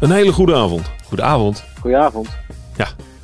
[0.00, 0.90] Een hele goede avond.
[1.04, 1.64] Goedenavond.
[1.80, 2.28] Goedenavond.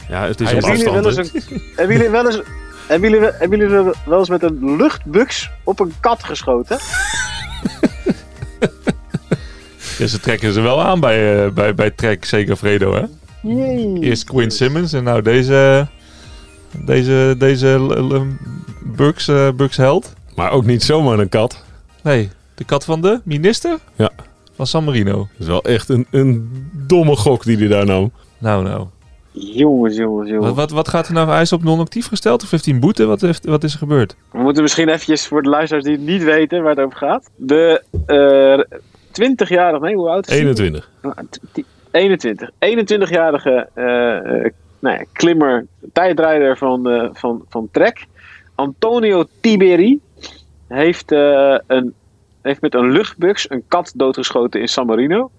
[0.09, 1.07] Ja, het is jullie, wel afstand.
[1.07, 1.55] eens hè?
[1.55, 2.41] een, hebben, jullie wel eens,
[2.87, 6.79] hebben, jullie, hebben jullie wel eens met een luchtbuks op een kat geschoten?
[9.99, 13.05] Ja, ze trekken ze wel aan bij, eh, bij, bij Trek, zeker Fredo, hè?
[13.43, 13.99] Jee.
[14.01, 15.87] Eerst Quinn Simmons en nou deze...
[16.85, 17.97] Deze, deze
[18.97, 20.15] Bucks, eh, Bucks held.
[20.35, 21.65] Maar ook niet zomaar een kat.
[22.03, 23.79] Nee, de kat van de minister?
[23.95, 24.11] Ja.
[24.55, 25.19] Van San Marino.
[25.19, 28.13] Het is wel echt een, een domme gok die hij daar nam.
[28.39, 28.87] Nou, nou.
[29.33, 30.47] Jongens, jongens, jongens.
[30.47, 31.29] Wat, wat, wat gaat er nou?
[31.29, 33.05] Hij is op non-actief gesteld of heeft hij een boete?
[33.05, 34.17] Wat, heeft, wat is er gebeurd?
[34.31, 37.31] We moeten misschien eventjes voor de luisteraars die het niet weten waar het over gaat.
[37.37, 38.79] De eh
[39.21, 40.39] 20-jarige, nee, hoe oud is hij?
[40.39, 40.91] 21.
[41.91, 42.51] 21.
[42.51, 48.07] 21-jarige eh, eh, nou ja, klimmer, tijdrijder van, eh, van, van Trek.
[48.57, 50.01] Antonio Tiberi
[50.69, 51.95] heeft, eh, een,
[52.43, 55.31] heeft met een luchtbuks een kat doodgeschoten in San Marino.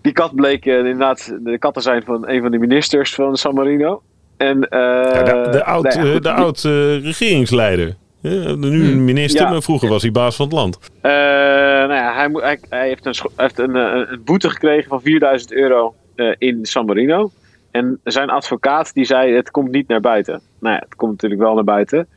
[0.00, 3.36] Die kat bleek eh, inderdaad de kat te zijn van een van de ministers van
[3.36, 4.02] San Marino.
[4.36, 6.60] En, eh, Ja, de, de oud, nou ja, de oud
[7.02, 7.96] regeringsleider.
[8.20, 9.50] Ja, nu een minister, Ja.
[9.50, 10.78] maar vroeger was hij baas van het land.
[11.02, 15.94] Nou ja, hij, hij, hij heeft, een, heeft een, een boete gekregen van 4000 euro
[16.38, 17.30] in San Marino.
[17.78, 20.40] En zijn advocaat die zei: het komt niet naar buiten.
[20.58, 22.08] Nou ja, het komt natuurlijk wel naar buiten.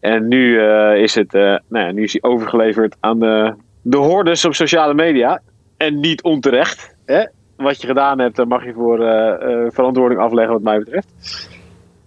[0.00, 3.96] En nu, eh, is, het, eh, nou ja, nu is hij overgeleverd aan de, de
[3.96, 5.40] hordes op sociale media.
[5.76, 6.94] En niet onterecht.
[7.06, 7.24] Hè?
[7.56, 11.08] Wat je gedaan hebt, daar mag je voor eh, verantwoording afleggen, wat mij betreft.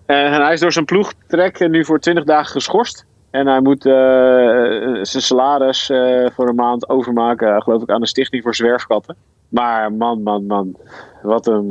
[0.06, 3.06] En hij is door zijn ploegtrek nu voor 20 dagen geschorst.
[3.32, 5.92] En hij moet zijn salaris
[6.36, 9.16] voor een maand overmaken, geloof ik, aan de Stichting voor Zwerfkatten.
[9.50, 10.78] Maar man, man, man.
[11.22, 11.68] Wat een,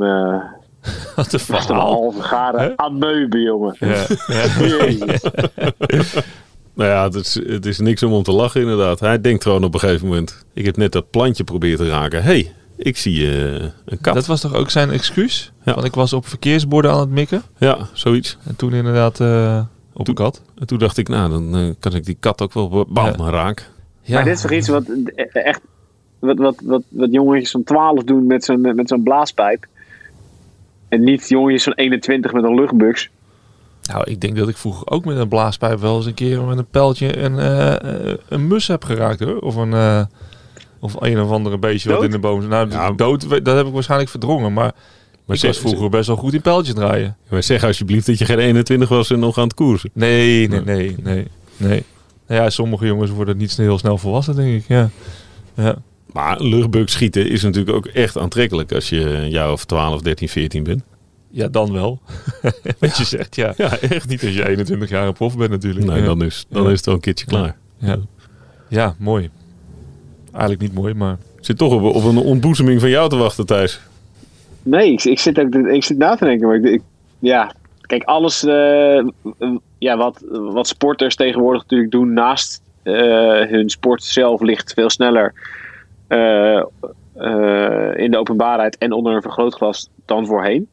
[1.15, 1.91] Wat een wat een verhaal.
[1.91, 3.75] halve garen amoebe, jongen.
[3.79, 4.45] Ja, ja.
[6.75, 8.99] Nou ja, het is, het is niks om om te lachen inderdaad.
[8.99, 10.45] Hij denkt gewoon op een gegeven moment...
[10.53, 12.23] Ik heb net dat plantje proberen te raken.
[12.23, 14.13] hey, ik zie eh, een kat.
[14.13, 15.51] Dat was toch ook zijn excuus?
[15.63, 15.73] Ja.
[15.73, 17.41] Want ik was op verkeersborden aan het mikken.
[17.57, 18.37] Ja, zoiets.
[18.45, 19.61] En toen inderdaad eh,
[19.93, 20.41] op een kat.
[20.59, 23.65] En toen dacht ik, nou, dan eh, kan ik die kat ook wel bam raken.
[24.01, 24.13] Ja.
[24.13, 24.83] Maar dit is toch iets wat
[25.33, 25.61] echt.
[26.19, 29.65] Wat, wat, wat, wat jongetjes van 12 doen met zo'n met zo'n blaaspijp.
[30.93, 33.09] En niet jongetjes van 21 met een luchtbuks.
[33.83, 36.57] Nou, ik denk dat ik vroeger ook met een blaaspijp wel eens een keer met
[36.57, 39.39] een pijltje een, eh, eh, een mus heb geraakt hoor.
[39.39, 40.01] Of een, eh,
[40.79, 42.07] of een of andere beestje wat Dood?
[42.07, 42.49] in de boom zit.
[42.49, 42.91] Nou, Ja.
[42.91, 44.53] dood, dat heb ik waarschijnlijk verdrongen.
[44.53, 44.73] Maar,
[45.25, 47.17] Maar ik zeg, was vroeger best wel goed in pijltjes draaien.
[47.29, 49.89] maar zeg alsjeblieft dat je geen 21 was en nog aan het koersen.
[49.93, 51.27] Nee, nee, nee, nee,
[51.57, 51.83] nee.
[52.27, 54.67] Nou ja, sommige jongens worden niet heel snel volwassen, denk ik.
[54.67, 54.89] Ja.
[55.55, 55.75] Ja.
[56.13, 60.29] Maar luchtbuk schieten is natuurlijk ook echt aantrekkelijk als je een jaar of 12, 13,
[60.29, 60.83] 14 bent.
[61.29, 61.99] ja, dan wel.
[62.79, 63.53] Wat je zegt, ja.
[63.57, 64.07] Ja, echt.
[64.09, 65.85] Niet als je 21 jaar een prof bent natuurlijk.
[65.85, 66.05] Nee, ja.
[66.05, 66.69] dan, is, dan Ja.
[66.69, 67.55] is het wel een keertje klaar.
[67.77, 67.97] Ja.
[68.67, 69.29] ja, mooi.
[70.31, 71.17] Eigenlijk niet mooi, maar...
[71.37, 73.79] Ik zit toch op, op een ontboezeming van jou te wachten, Thijs.
[74.63, 76.47] Nee, ik, ik, zit, ook, ik zit na te denken.
[76.47, 76.81] Maar ik, ik-
[77.19, 79.05] ja, kijk, alles eh,
[79.77, 82.93] ja, wat, wat sporters tegenwoordig natuurlijk doen naast eh,
[83.49, 85.33] hun sport zelf ligt veel sneller
[87.95, 90.67] in de openbaarheid en onder een vergrootglas dan voorheen.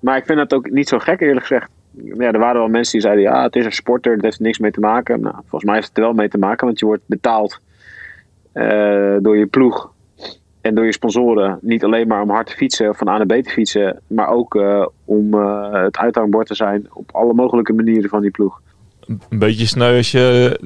[0.00, 1.70] Maar ik vind dat ook niet zo gek, eerlijk gezegd.
[1.90, 4.58] Ja, er waren wel mensen die zeiden, ja, het is een sporter, dat heeft niks
[4.58, 5.20] mee te maken.
[5.20, 7.60] Nou, volgens mij heeft het er wel mee te maken, want je wordt betaald
[8.52, 9.92] eh, door je ploeg
[10.60, 11.58] en door je sponsoren.
[11.60, 14.28] Niet alleen maar om hard te fietsen of van A naar B te fietsen, maar
[14.28, 18.60] ook eh, om eh, het uithangbord te zijn op alle mogelijke manieren van die ploeg.
[19.06, 20.58] een beetje sneu als je...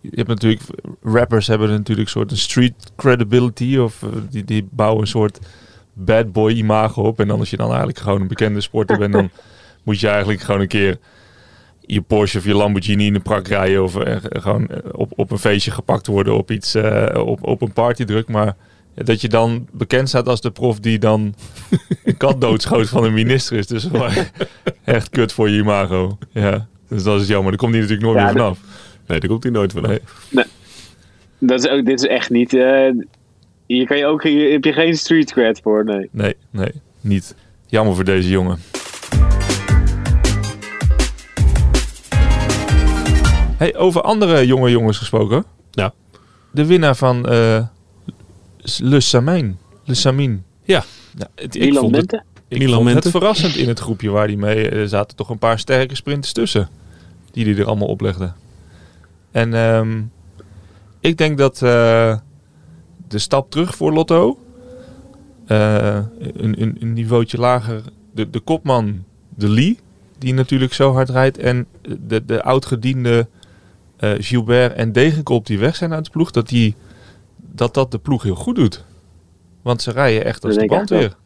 [0.00, 0.62] Je hebt natuurlijk...
[1.02, 3.76] Rappers hebben natuurlijk een soort street credibility.
[3.76, 5.38] Of eh, die, die bouwen een soort
[5.92, 7.20] bad boy imago op.
[7.20, 9.12] En dan als je dan eigenlijk gewoon een bekende sporter bent...
[9.12, 9.30] dan
[9.84, 10.98] moet je eigenlijk gewoon een keer
[11.80, 13.82] je Porsche of je Lamborghini in de prak rijden.
[13.82, 16.76] Of eh, gewoon eh, op, op een feestje gepakt worden op iets...
[17.14, 18.28] op, op een partydruk.
[18.28, 18.56] Maar
[18.94, 21.34] dat je dan bekend staat als de prof die dan
[22.04, 23.66] een kat doodschoot van een minister is.
[23.66, 23.88] Dus
[24.84, 26.18] echt kut voor je imago.
[26.32, 27.50] Ja, dus dat is jammer.
[27.50, 28.58] Daar komt hij natuurlijk nooit Ja, meer vanaf.
[29.06, 29.98] Nee, daar komt hij nooit vanaf.
[30.30, 30.44] Nee.
[31.40, 32.54] Dat is ook, dit is echt niet.
[32.54, 32.90] eh,
[33.66, 36.08] hier, kan je ook, hier heb je geen street cred voor, nee.
[36.12, 37.34] Nee, nee, niet.
[37.66, 38.58] Jammer voor deze jongen.
[43.56, 45.44] Hey, over andere jonge jongens gesproken.
[45.70, 45.92] Ja.
[46.50, 47.66] De winnaar van eh
[48.78, 49.58] Le Samin.
[49.84, 50.44] Le Samin.
[50.62, 50.84] Ja.
[51.16, 52.24] Ja, het, ik Milan vond het, Mente?
[52.48, 54.68] ik Milan vond het verrassend in het groepje waar hij mee...
[54.68, 56.68] Er zaten toch een paar sterke sprinters tussen.
[57.30, 58.32] Die hij er allemaal oplegde.
[59.30, 60.00] En ehm,
[61.00, 62.16] ik denk dat eh,
[63.08, 64.38] de stap terug voor Lotto...
[65.46, 67.82] eh, een, een, een niveautje lager...
[68.12, 69.78] De, de kopman, de Lee...
[70.18, 71.38] Die natuurlijk zo hard rijdt.
[71.38, 71.66] En
[72.06, 73.28] de, de oudgediende
[73.96, 76.74] eh, Gilbert en Degenkop die weg zijn uit de ploeg, dat, die,
[77.36, 78.84] dat dat de ploeg heel goed doet.
[79.62, 81.16] Want ze rijden echt als Dat de band weer.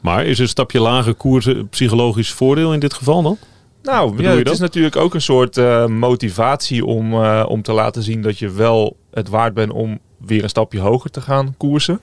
[0.00, 3.38] Maar is een stapje lager koers een psychologisch voordeel in dit geval dan?
[3.82, 4.54] Nou, ja, je het dat?
[4.54, 8.50] is natuurlijk ook een soort eh, motivatie om, eh, om te laten zien dat je
[8.50, 12.00] wel het waard bent om weer een stapje hoger te gaan koersen.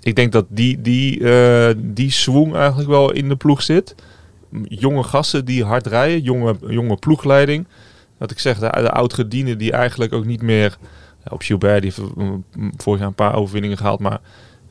[0.00, 3.94] Ik denk dat die, die, eh die swing eigenlijk wel in de ploeg zit.
[4.62, 7.66] Jonge gasten die hard rijden, jonge, jonge ploegleiding.
[8.18, 10.76] Wat ik zeg, de, de oud-gedienden die eigenlijk ook niet meer...
[11.24, 12.44] Ja, op Gilbert, die heeft mm,
[12.76, 14.20] vorig jaar een paar overwinningen gehaald, maar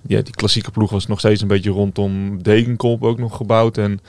[0.07, 3.78] ja, die klassieke ploeg was nog steeds een beetje rondom Degenkop ook nog gebouwd.
[3.78, 4.00] En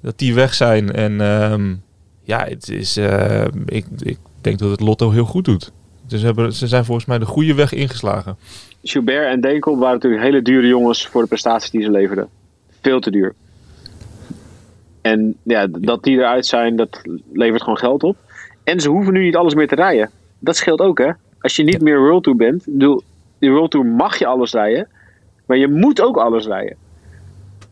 [0.00, 0.92] dat die weg zijn.
[0.92, 1.74] En ehm,
[2.22, 5.72] ja, het is, eh, ik, ik denk dat het Lotto heel goed doet.
[6.06, 8.36] Dus ze, hebben, ze zijn volgens mij de goede weg ingeslagen.
[8.82, 12.28] Gilbert en Degenkolb waren natuurlijk hele dure jongens voor de prestaties die ze leverden.
[12.80, 13.34] Veel te duur.
[15.00, 17.00] En ja, dat die eruit zijn, dat
[17.32, 18.16] levert gewoon geld op.
[18.64, 20.10] En ze hoeven nu niet alles meer te rijden.
[20.38, 21.10] Dat scheelt ook, hè.
[21.40, 23.02] Als je niet meer World Tour bent, bedoel,
[23.38, 24.88] die World Tour mag je alles rijden,
[25.46, 26.76] maar je moet ook alles rijden.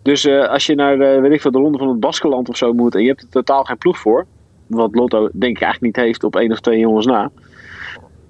[0.02, 2.56] Dus eh, als je naar, eh, weet ik veel, de ronde van het Baskeland of
[2.56, 4.26] zo moet en je hebt er totaal geen ploeg voor,
[4.66, 7.30] wat Lotto denk ik eigenlijk niet heeft op één of twee jongens na.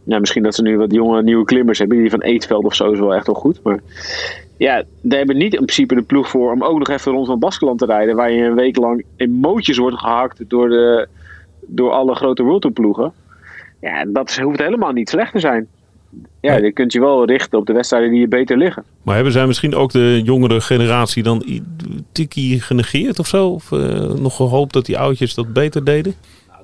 [0.05, 1.99] Ja, misschien dat ze nu wat jonge nieuwe klimmers hebben.
[1.99, 3.61] Die van Eetveld of zo is wel echt wel goed.
[3.63, 3.81] Maar
[4.57, 7.39] ja, daar hebben niet in principe de ploeg voor om ook nog even rond van
[7.39, 8.17] Baskeland te rijden.
[8.17, 11.09] Waar je een week lang in mootjes wordt gehakt door, de,
[11.61, 13.13] door alle grote World Tour ploegen.
[13.81, 15.69] Ja, dat hoeft helemaal niet slecht te zijn.
[16.41, 18.85] Ja, je kunt je wel richten op de wedstrijden die je beter liggen.
[19.03, 21.45] Maar hebben zij misschien ook de jongere generatie dan
[22.13, 23.49] tikkie genegeerd of zo?
[23.49, 23.79] Of eh,
[24.15, 26.15] nog gehoopt dat die oudjes dat beter deden?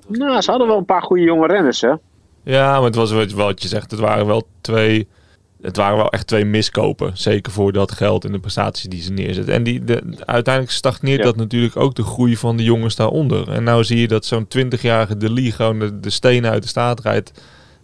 [0.09, 1.93] Nou, ze hadden wel een paar goede jonge renners, hè.
[2.45, 3.91] Ja, maar het was wat, wat je zegt.
[3.91, 5.09] Het waren wel twee.
[5.63, 7.11] Het waren wel echt twee miskopen.
[7.15, 9.55] Zeker voor dat geld en de prestaties die ze neerzetten.
[9.55, 11.25] En die, de, uiteindelijk stagneert Ja.
[11.25, 13.49] dat natuurlijk ook de groei van de jongens daaronder.
[13.51, 16.69] En nou zie je dat zo'n 20-jarige De Lee gewoon de, de stenen uit de
[16.69, 17.33] staat rijdt.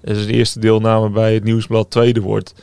[0.01, 2.55] En zijn eerste deelname bij het nieuwsblad tweede wordt.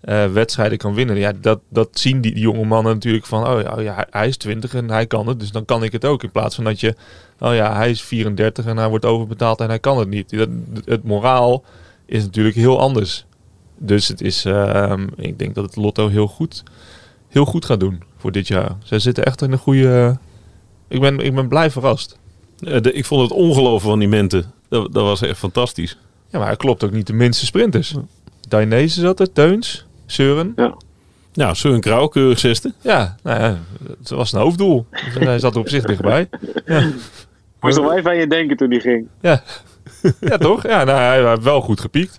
[0.00, 1.16] Eh, wedstrijden kan winnen.
[1.16, 3.48] Ja, dat, dat zien die, die jonge mannen natuurlijk van.
[3.48, 5.40] Oh ja, oh ja, hij, is 20 en hij kan het.
[5.40, 6.22] Dus dan kan ik het ook.
[6.22, 6.94] In plaats van dat je.
[7.38, 10.30] Oh ja, hij is 34 en hij wordt overbetaald en hij kan het niet.
[10.36, 10.48] Dat,
[10.84, 11.64] het moraal
[12.06, 13.24] is natuurlijk heel anders.
[13.78, 16.62] Dus het is, ehm, ik denk dat het Lotto heel goed,
[17.28, 18.76] heel goed gaat doen voor dit jaar.
[18.84, 20.18] Ze zitten echt in een goede.
[20.88, 22.18] Ik ben, ik ben blij verrast.
[22.60, 24.52] Eh, de- ik vond het ongelooflijk van die menten.
[24.68, 25.96] Dat, dat was echt fantastisch.
[26.28, 27.94] Ja, maar hij klopt ook niet de minste sprinters.
[28.48, 30.54] Dainese zat er, Teuns, Seuren.
[31.32, 32.72] Nou, Søren Krauw, keurig zesde.
[32.80, 33.58] Ja, nou ja,
[33.98, 34.86] het was een hoofddoel.
[34.90, 36.28] Dus hij zat er op zich dichtbij.
[37.60, 39.06] Moest er wel even aan je denken toen die ging.
[39.20, 39.42] Ja,
[40.20, 40.66] ja toch?
[40.66, 42.16] Ja, nou, hij heeft wel goed gepiekt.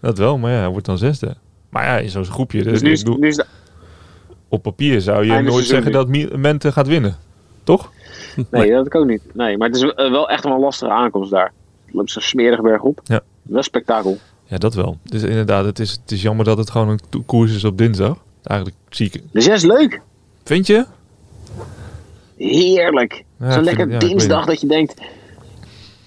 [0.00, 1.36] Dat wel, maar ja, hij wordt dan zesde.
[1.68, 2.62] Maar ja, in zo'n groepje.
[2.62, 3.46] Dus Dus nu is, bedoel, nu is de
[4.48, 7.16] op papier zou je Einde nooit zeggen dat Mente gaat winnen.
[7.64, 7.92] Toch?
[8.50, 9.22] Nee, dat ik ook niet.
[9.34, 11.52] Nee, maar het is eh, wel echt wel een lastige aankomst daar.
[11.84, 13.00] Het loopt zo'n smerige berg op.
[13.04, 13.20] Ja.
[13.42, 14.18] Wel spektakel.
[14.50, 14.98] Ja, dat wel.
[15.02, 18.18] Dus inderdaad, het is, het is jammer dat het gewoon een koers is op dinsdag.
[18.42, 19.22] Eigenlijk zie ik.
[19.32, 20.00] Dus ja, is leuk.
[20.44, 20.86] Vind je?
[22.36, 23.24] Heerlijk.
[23.38, 24.94] Ja, ik Zo'n lekker ja, dinsdag dat je denkt...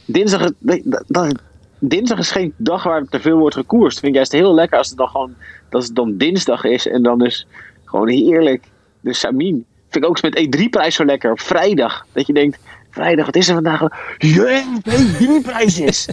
[0.05, 1.35] Dinsdag, is- dat, dat-
[1.79, 3.99] dinsdag is geen dag waar er te veel wordt gekoerst.
[3.99, 5.33] Vind ik juist heel lekker als het dan gewoon...
[5.69, 7.47] Dat het dan dinsdag is en dan is
[7.85, 8.63] gewoon heerlijk.
[8.99, 9.65] De Samin.
[9.89, 11.31] Vind ik ook met E3-prijs zo lekker.
[11.31, 12.05] Op vrijdag.
[12.11, 12.59] Dat je denkt...
[12.89, 13.81] Vrijdag, wat is er vandaag?
[14.17, 16.07] Jee, E3-prijs is.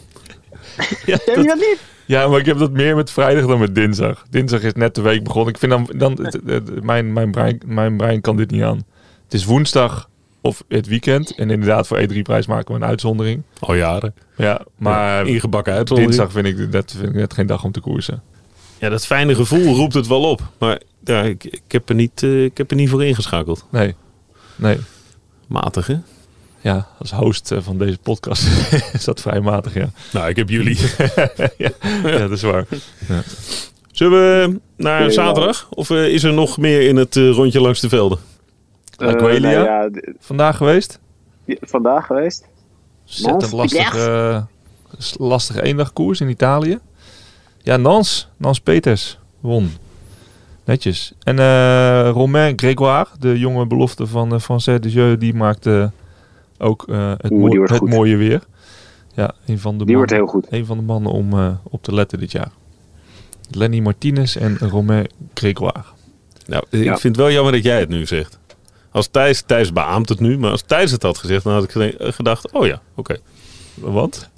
[1.07, 1.79] Ja, Heb je dat niet?
[2.11, 4.25] Ja, maar ik heb dat meer met vrijdag dan met dinsdag.
[4.31, 5.53] Dinsdag is net de week begonnen.
[5.53, 8.63] Ik vind dan, dan het- het- het- mijn, mijn, brein, mijn brein kan dit niet
[8.63, 8.77] aan.
[9.25, 10.09] Het is woensdag
[10.41, 11.35] of het weekend.
[11.35, 13.43] En inderdaad, voor E3-prijs maken we een uitzondering.
[13.59, 14.15] Al jaren.
[14.37, 16.17] Ja, maar Ja, ingebakken uitzondering.
[16.17, 18.23] dinsdag vind ik, dat vind ik net geen dag om te koersen.
[18.79, 20.41] Ja, dat fijne gevoel roept het wel op.
[20.59, 23.67] Maar ja, ik, ik, heb er niet, eh, ik heb er niet voor ingeschakeld.
[23.71, 23.95] Nee,
[24.57, 24.79] nee.
[25.47, 25.97] Matig, hè?
[26.61, 28.47] Ja, als host eh, van deze podcast
[28.93, 29.91] is dat vrij matig, ja.
[30.13, 30.79] Nou, ik heb jullie.
[31.57, 31.71] ja,
[32.05, 32.67] ja, dat is waar.
[33.93, 35.11] Zullen we naar Ja.
[35.11, 35.67] zaterdag?
[35.71, 38.19] Of eh, is er nog meer in het eh, rondje langs de velden?
[38.99, 39.89] Nou ja,
[40.21, 40.99] Vandaag geweest?
[41.61, 42.47] vandaag geweest.
[43.07, 44.43] Ontzettend Nans, lastig, eh
[45.19, 46.79] lastige eendagkoers in Italië.
[47.63, 49.71] Ja, Nans, Nans Peters won.
[50.65, 51.13] Netjes.
[51.23, 55.91] En eh Romain Grégoire, de jonge belofte van uh, Français de Jeu, die maakte
[56.61, 58.43] ook eh, het, Oeh, die mooi- wordt het mooie weer.
[59.15, 60.53] Ja, een van de Die wordt mannen, heel goed.
[60.53, 62.51] een van de mannen om eh, op te letten dit jaar.
[63.51, 65.83] Lenny Martinez en Romain Grégoire.
[66.47, 66.91] Nou, ik Ja.
[66.97, 68.39] vind het wel jammer dat jij het nu zegt.
[68.91, 71.75] Als Thijs, Thijs beaamt het nu, maar als Thijs het had gezegd, dan had ik
[71.75, 73.17] eh, gedacht, oh ja, oké.
[73.75, 74.29] Wat?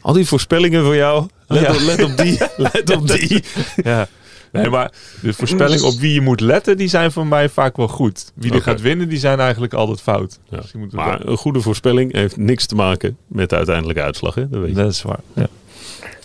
[0.00, 1.72] Al die voorspellingen voor jou, let, Ja.
[1.74, 2.38] op, let op die,
[2.72, 3.44] let op die.
[3.84, 4.08] Ja.
[4.56, 7.88] Nee, maar de voorspelling op wie je moet letten, die zijn voor mij vaak wel
[7.88, 8.32] goed.
[8.34, 10.38] Wie er gaat winnen, die zijn eigenlijk altijd fout.
[10.48, 10.56] Ja.
[10.56, 14.48] Dus Maar een goede voorspelling heeft niks te maken met de uiteindelijke uitslag, hè?
[14.48, 14.74] Dat weet je.
[14.74, 15.20] Dat is waar.
[15.32, 15.46] Ja.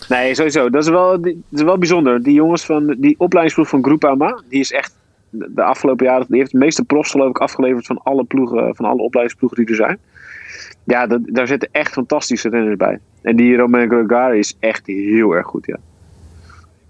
[0.08, 0.70] Nee, sowieso.
[0.70, 2.22] Dat is wel, dat is wel bijzonder.
[2.22, 4.94] Die jongens van die opleidingsploeg van Groupama, die is echt
[5.30, 8.74] de de afgelopen jaren, die heeft de meeste profs geloof ik afgeleverd van alle ploegen,
[8.74, 9.98] van alle opleidingsploegen die er zijn.
[10.84, 12.98] Ja, dat, daar zitten echt fantastische renners bij.
[13.22, 15.76] En die Romain Gregari is echt heel erg goed, ja.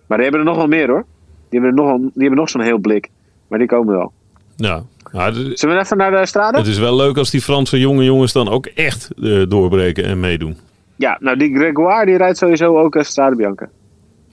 [0.07, 1.05] Maar die hebben er nog wel meer hoor.
[1.53, 3.09] Die hebben, nog, die hebben nog zo'n heel blik.
[3.49, 4.13] Maar die komen wel.
[4.57, 4.83] Ja,
[5.13, 6.59] de- Zullen we even naar de strade?
[6.59, 10.21] het is wel leuk als die Franse jonge jongens dan ook echt eh, doorbreken en
[10.21, 10.57] meedoen.
[10.97, 13.69] Ja, nou die Gregoire die rijdt sowieso ook uh, Strade Bianca.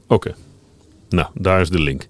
[0.07, 0.33] Oké.
[1.09, 2.07] Nou, daar is de link.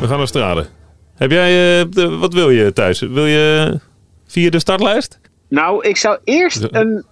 [0.00, 0.66] We gaan naar Strade.
[1.14, 3.00] Heb jij, eh, de- wat wil je thuis?
[3.00, 3.78] Wil je
[4.26, 5.20] via de startlijst?
[5.48, 7.04] Nou, ik zou eerst een.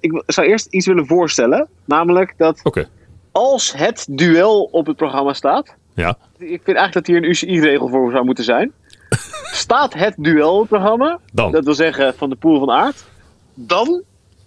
[0.00, 1.68] Ik zou eerst iets willen voorstellen.
[1.84, 2.62] Namelijk dat
[3.32, 5.74] als het duel op het programma staat.
[5.94, 6.16] Ja.
[6.36, 8.72] Ik vind eigenlijk dat hier een UCI-regel voor zou moeten zijn.
[9.64, 11.52] Staat het duel op het programma, Dan.
[11.52, 13.04] dat wil zeggen van de pool van aard,
[13.54, 14.02] dan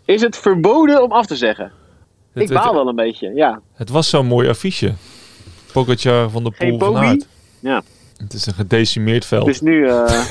[0.06, 1.72] is het verboden om af te zeggen.
[2.34, 3.62] Het, ik baal het, wel een beetje, ja.
[3.74, 4.94] het was zo'n mooi affiche.
[5.74, 6.98] Pogacar van de Poel van?
[6.98, 7.28] Aert.
[7.60, 7.82] Ja.
[8.24, 9.46] Het is een gedecimeerd veld.
[9.46, 10.24] Dus nu, eh,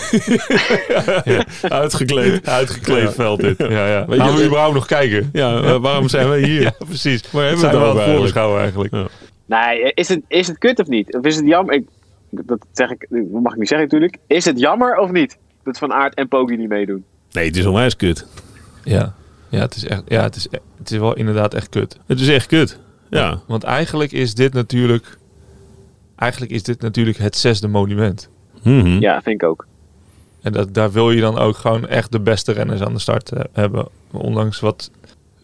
[1.80, 2.48] Uitgekleed.
[2.58, 3.12] Uitgekleed Ja.
[3.12, 3.58] veld dit.
[3.58, 4.06] Ja, ja.
[4.06, 5.30] Weet je, Gaan we überhaupt nog kijken?
[5.32, 6.62] Ja, eh, waarom zijn wij hier?
[6.70, 7.30] Ja, precies.
[7.30, 8.16] Waar hebben we zijn het we het eigenlijk?
[8.16, 8.94] voorbeschouwen eigenlijk.
[8.94, 9.06] Ja.
[9.46, 11.16] nee, is het, is het kut of niet?
[11.16, 11.74] Of is het jammer?
[11.74, 11.84] Ik,
[12.30, 14.16] dat zeg ik, dat mag ik niet zeggen natuurlijk.
[14.26, 15.36] Is het jammer of niet?
[15.64, 17.04] Dat Van Aert en Poggi niet meedoen.
[17.32, 18.26] Nee, het is onwijs kut.
[18.84, 19.14] Ja,
[19.48, 20.46] ja, het, is echt, ja het, is,
[20.78, 21.98] het is wel inderdaad echt kut.
[22.06, 22.78] Het is echt kut.
[23.10, 23.40] Ja.
[23.46, 25.18] Want eigenlijk is dit natuurlijk...
[26.20, 28.28] Eigenlijk is dit natuurlijk het zesde monument.
[28.62, 28.86] Mhm.
[29.00, 29.66] Ja, vind ik ook.
[30.42, 33.32] En dat, daar wil je dan ook gewoon echt de beste renners aan de start
[33.32, 33.88] eh, hebben.
[34.10, 34.90] Ondanks wat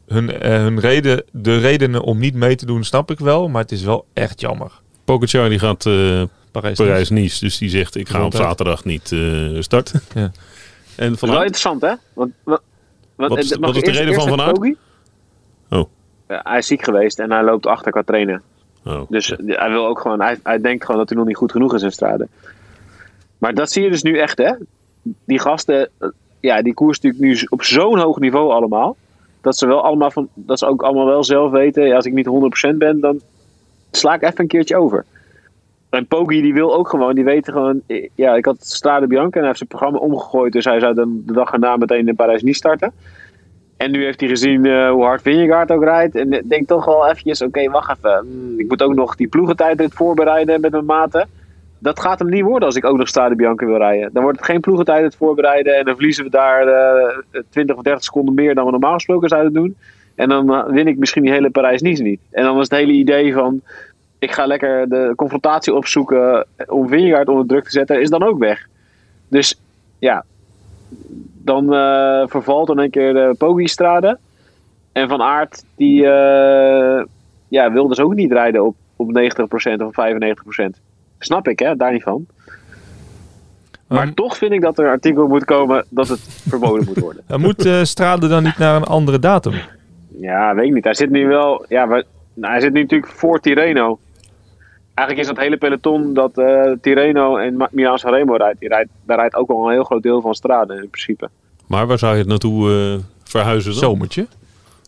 [0.07, 3.49] hun, eh, hun reden, de redenen om niet mee te doen, snap ik wel.
[3.49, 4.81] Maar het is wel echt jammer.
[5.05, 6.79] Pogacar die gaat eh Parijs.
[6.79, 10.01] Parijs-Nice, dus die zegt ik ga op zaterdag niet eh, starten.
[10.15, 10.21] Ja.
[10.23, 10.33] En
[11.05, 11.95] Dat is Van wel interessant, hè?
[12.15, 12.63] Want, wat,
[13.15, 14.59] wat, Wat is- wat de reden van Van Aert?
[15.71, 15.91] Oh.
[16.29, 18.43] Ja, hij is ziek geweest en hij loopt achter qua trainen.
[18.87, 19.03] Oh.
[19.09, 21.53] Dus eh, hij wil ook gewoon, hij, hij denkt gewoon dat hij nog niet goed
[21.53, 22.29] genoeg is in strade.
[23.39, 24.53] Maar dat zie je dus nu echt, hè?
[25.25, 26.09] Die gasten, eh,
[26.41, 28.97] ja, die koers natuurlijk nu op zo'n hoog niveau allemaal.
[29.41, 32.13] Dat ze wel allemaal van, dat ze ook allemaal wel zelf weten, ja, als ik
[32.13, 32.27] niet
[32.75, 33.21] 100% ben, dan
[33.91, 35.05] sla ik even een keertje over.
[35.89, 39.33] En Poggi die wil ook gewoon, die weet gewoon, eh, ja, ik had Strade Bianca
[39.33, 42.17] en hij heeft zijn programma omgegooid, dus hij zou dan de dag erna meteen in
[42.17, 42.93] Parijs niet starten.
[43.77, 46.15] En nu heeft hij gezien eh, hoe hard Vingegaard ook rijdt.
[46.15, 48.19] En denkt toch wel eventjes, oké, wacht even.
[48.19, 51.29] Hmm, ik moet ook nog die ploegentijdrit voorbereiden met mijn maten.
[51.79, 54.11] Dat gaat hem niet worden als ik ook nog Strade Bianca wil rijden.
[54.13, 55.77] Dan wordt het geen ploegentijdrit voorbereiden.
[55.77, 59.29] En dan verliezen we daar eh 20 of 30 seconden meer dan we normaal gesproken
[59.29, 59.77] zouden doen.
[60.15, 62.21] En dan eh, win ik misschien die hele Parijs-Nice niet.
[62.31, 63.61] En dan was het hele idee van...
[64.19, 68.01] Ik ga lekker de confrontatie opzoeken om Vingegaard onder druk te zetten.
[68.01, 68.69] Is dan ook weg.
[69.29, 69.61] Dus
[69.99, 70.25] ja,
[71.47, 74.19] dan eh, vervalt in een keer de Poggi-strade.
[74.93, 77.05] En Van Aert, die eh,
[77.49, 79.13] ja, wil dus ook niet rijden op, op 90%
[79.83, 79.95] of
[80.67, 80.81] 95%.
[81.19, 81.77] Snap ik, hè?
[81.77, 82.27] Daar niet van.
[83.87, 86.99] Maar Maar toch vind ik dat er een artikel moet komen dat het verboden moet
[86.99, 87.25] worden.
[87.41, 89.55] moet eh Strade dan niet naar een andere datum?
[90.09, 90.85] Ja, weet ik niet.
[90.85, 91.65] Hij zit nu wel...
[91.69, 93.99] Ja, nou, hij zit nu natuurlijk voor Tirreno.
[94.97, 98.91] Eigenlijk is dat hele peloton dat eh Tirreno en Milan Sanremo rijdt, die rijdt...
[99.07, 101.29] Daar rijdt ook wel een heel groot deel van Strade in principe.
[101.67, 103.81] Maar waar zou je het naartoe eh, verhuizen dan?
[103.81, 104.27] Zomertje.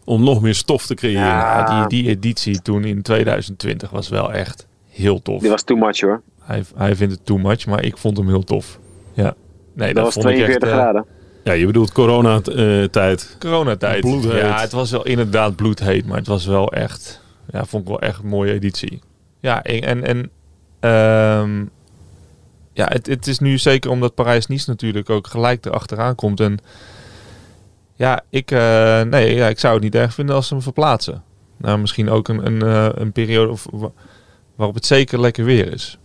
[0.04, 1.22] Om nog meer stof te creëren.
[1.22, 1.58] Ja.
[1.58, 5.40] Ja, die, die editie toen in 2020 was wel echt heel tof.
[5.40, 6.22] Die was too much hoor.
[6.42, 8.78] Hij, hij vindt het too much, maar ik vond hem heel tof.
[9.12, 9.34] Ja.
[9.74, 11.06] Nee, Dat was vond ik 42 echt, eh, graden.
[11.44, 13.36] Ja, je bedoelt coronatijd.
[13.38, 14.00] Coronatijd.
[14.00, 14.40] Bloedheet.
[14.40, 17.22] Ja, het was wel inderdaad bloedheet, maar het was wel echt,
[17.52, 19.00] ja, vond ik wel echt een mooie editie.
[19.40, 20.30] Ja, en, en,
[20.80, 21.64] ehm,
[22.72, 26.40] ja, het, het is nu zeker omdat Parijs-Nice natuurlijk ook gelijk erachteraan komt.
[26.40, 26.58] En
[27.94, 31.22] ja, ik, eh, nee, ja, ik zou het niet erg vinden als ze hem verplaatsen.
[31.56, 33.90] Nou, misschien ook een, een, eh, een periode of, wa-
[34.54, 35.98] waarop het zeker lekker weer is.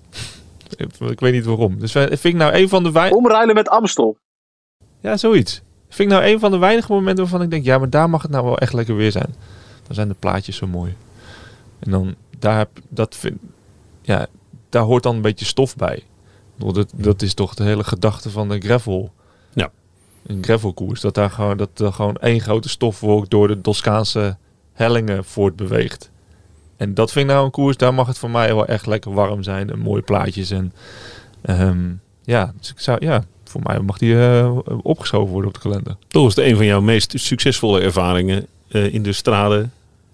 [1.10, 1.80] ik, weet niet waarom.
[1.80, 4.18] Dus vind ik nou een van de wei- Omruilen met Amstel.
[5.00, 5.62] ja, zoiets.
[5.90, 8.22] Vind ik nou een van de weinige momenten waarvan ik denk, ja, maar daar mag
[8.22, 9.36] het nou wel echt lekker weer zijn.
[9.88, 10.96] Dan zijn de plaatjes zo mooi.
[11.80, 13.40] En dan, daar heb, dat vind,
[14.02, 14.28] ja,
[14.70, 16.04] daar hoort dan een beetje stof bij.
[16.56, 19.14] Dat, dat is toch de hele gedachte van de gravel.
[19.54, 19.72] Ja.
[20.26, 21.02] Een gravelkoers.
[21.02, 24.38] Dat daar gewoon, dat er gewoon één grote stofwolk door de Toscaanse
[24.74, 26.12] hellingen voortbeweegt.
[26.78, 29.14] En dat vind ik nou een koers, daar mag het voor mij wel echt lekker
[29.14, 29.70] warm zijn.
[29.70, 30.52] En mooie plaatjes.
[30.52, 30.74] En
[31.42, 31.92] ehm,
[32.24, 35.96] ja, dus ik zou, ja, voor mij mag die eh, opgeschoven worden op de kalender.
[36.08, 39.72] Toch is het een van jouw meest succesvolle ervaringen eh, in de straten.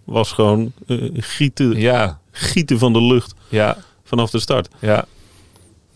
[0.10, 4.68] Was gewoon eh, gieten, Ja, gieten van de lucht ja, vanaf de start.
[4.80, 5.06] ja.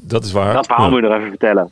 [0.05, 0.53] Dat is waar.
[0.53, 0.91] Dat verhaal Ja.
[0.91, 1.70] moet je nog even vertellen.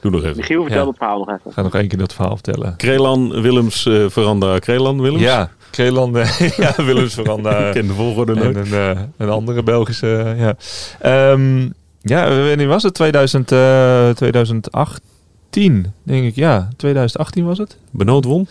[0.00, 0.36] Doe nog even.
[0.36, 0.86] Michiel, vertel Ja.
[0.88, 1.40] het verhaal nog even.
[1.44, 2.76] Ik ga nog één keer dat verhaal vertellen.
[2.76, 5.22] Krelan Willems eh, veranda Krelan Willems.
[5.22, 7.58] Ja, Krelan, eh, ja, Willems veranda.
[7.66, 8.72] Ik ken de volgorde En nooit.
[8.72, 10.54] een, een andere Belgische, ja.
[11.00, 11.68] Ehm,
[12.00, 12.94] ja, wanneer was het?
[12.94, 16.34] 2000, eh, 2018, denk ik.
[16.34, 17.76] Ja, 2018 was het.
[17.90, 18.48] Benoot won.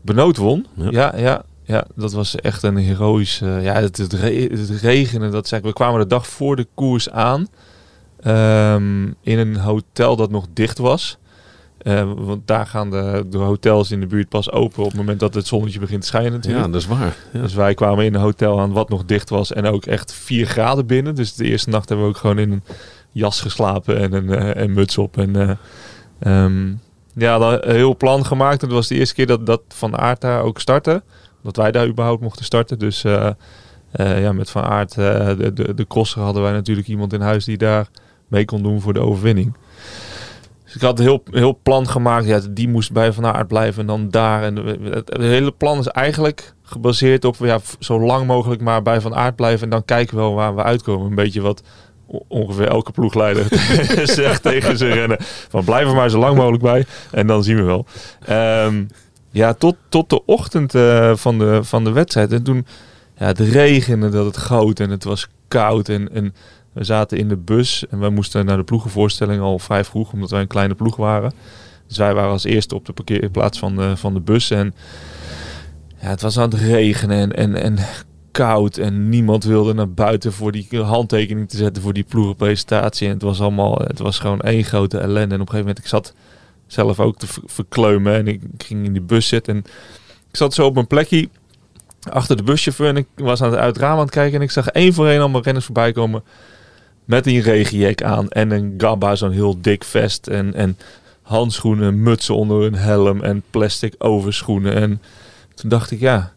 [0.00, 0.66] Benoot won.
[0.74, 1.12] Ja.
[1.16, 3.42] Ja, ja, dat was echt een heroïsch...
[3.42, 5.64] eh, ja, het, het, re- het regenen, dat zeg ik.
[5.64, 7.46] We kwamen de dag voor de koers aan.
[8.20, 11.18] ehm, in een hotel dat nog dicht was.
[11.78, 15.20] Eh, want daar gaan de, de hotels in de buurt pas open op het moment
[15.20, 16.64] dat het zonnetje begint te schijnen natuurlijk.
[16.66, 17.16] Ja, dat is waar.
[17.32, 17.40] Ja.
[17.40, 20.46] Dus wij kwamen in een hotel aan wat nog dicht was en ook echt 4
[20.46, 21.14] graden binnen.
[21.14, 22.62] Dus de eerste nacht hebben we ook gewoon in een
[23.12, 25.18] jas geslapen en een, eh, muts op.
[25.18, 25.50] En eh,
[26.44, 26.72] ehm,
[27.14, 28.60] ja, heel plan gemaakt.
[28.62, 31.02] En het was de eerste keer dat, dat Van Aert daar ook startte.
[31.42, 32.78] Dat wij daar überhaupt mochten starten.
[32.78, 33.30] Dus eh,
[33.90, 37.44] eh, ja, met Van Aert, eh, de, de, de hadden wij natuurlijk iemand in huis
[37.44, 37.88] die daar
[38.28, 39.56] mee kon doen voor de overwinning.
[40.64, 42.26] Dus ik had een heel, heel plan gemaakt.
[42.26, 44.42] Ja, die moest bij Van Aert blijven en dan daar.
[44.42, 49.14] En het, hele plan is eigenlijk gebaseerd op ja, zo lang mogelijk maar bij Van
[49.14, 49.64] Aert blijven.
[49.64, 51.06] En dan kijken we wel waar we uitkomen.
[51.06, 51.62] Een beetje wat
[52.28, 53.46] ongeveer elke ploegleider
[54.18, 55.16] zegt tegen zijn rennen.
[55.48, 56.86] Van blijf er maar zo lang mogelijk bij.
[57.10, 57.86] En dan zien we wel.
[58.26, 58.84] Ehm,
[59.38, 62.32] ja, tot, tot de ochtend eh, van, de, van de wedstrijd.
[62.32, 62.66] En toen,
[63.16, 65.88] ja, het regende, dat het goot en het was koud.
[65.88, 66.34] En, en
[66.72, 70.30] we zaten in de bus en wij moesten naar de ploegenvoorstelling al vrij vroeg, omdat
[70.30, 71.32] wij een kleine ploeg waren.
[71.86, 74.50] Dus wij waren als eerste op de parkeerplaats van de, van de bus.
[74.50, 74.74] En
[76.00, 77.78] ja, het was aan het regenen en, en, en
[78.30, 78.76] koud.
[78.76, 83.06] En niemand wilde naar buiten voor die handtekening te zetten voor die ploegenpresentatie.
[83.06, 85.34] En het was allemaal, het was gewoon één grote ellende.
[85.34, 86.14] En op een gegeven moment, ik zat
[86.68, 88.14] zelf ook te ver- verkleumen.
[88.14, 89.54] En ik ging in die bus zitten.
[89.54, 89.64] En
[90.30, 91.28] ik zat zo op mijn plekje
[92.10, 92.88] achter de buschauffeur.
[92.88, 94.36] En ik was aan het uit het raam aan het kijken.
[94.38, 96.22] En ik zag één voor één allemaal renners voorbij komen.
[97.04, 98.28] Met een regenjek aan.
[98.28, 100.26] En een gabba, zo'n heel dik vest.
[100.26, 100.78] En, en
[101.22, 103.22] handschoenen, mutsen onder hun helm.
[103.22, 104.74] En plastic overschoenen.
[104.74, 105.02] En
[105.54, 106.32] toen dacht ik, ja...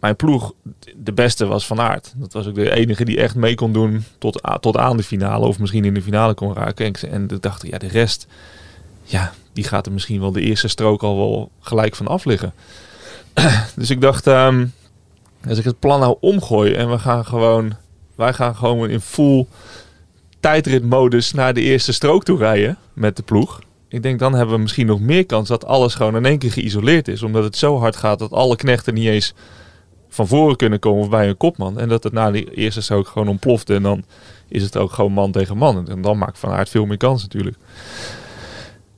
[0.00, 0.52] Mijn ploeg,
[0.96, 2.12] de beste was Van Aert.
[2.16, 5.46] Dat was ook de enige die echt mee kon doen tot, tot aan de finale.
[5.46, 6.94] Of misschien in de finale kon raken.
[7.10, 8.26] En, ik, dacht ja, de rest...
[9.02, 12.52] Ja, die gaat er misschien wel de eerste strook al wel gelijk van af liggen.
[13.76, 14.66] dus ik dacht, ehm,
[15.48, 17.72] als ik het plan nou omgooi en we gaan gewoon,
[18.14, 19.46] wij gaan gewoon in full
[20.40, 23.60] tijdritmodus naar de eerste strook toe rijden met de ploeg.
[23.88, 26.52] Ik denk dan hebben we misschien nog meer kans dat alles gewoon in één keer
[26.52, 27.22] geïsoleerd is.
[27.22, 29.34] Omdat het zo hard gaat dat alle knechten niet eens
[30.16, 31.78] van voren kunnen komen bij een kopman.
[31.80, 33.70] En dat het na de eerste strook gewoon ontploft.
[33.70, 34.04] En dan
[34.48, 35.88] is het ook gewoon man tegen man.
[35.88, 37.56] En dan maakt Van Aert veel meer kans natuurlijk.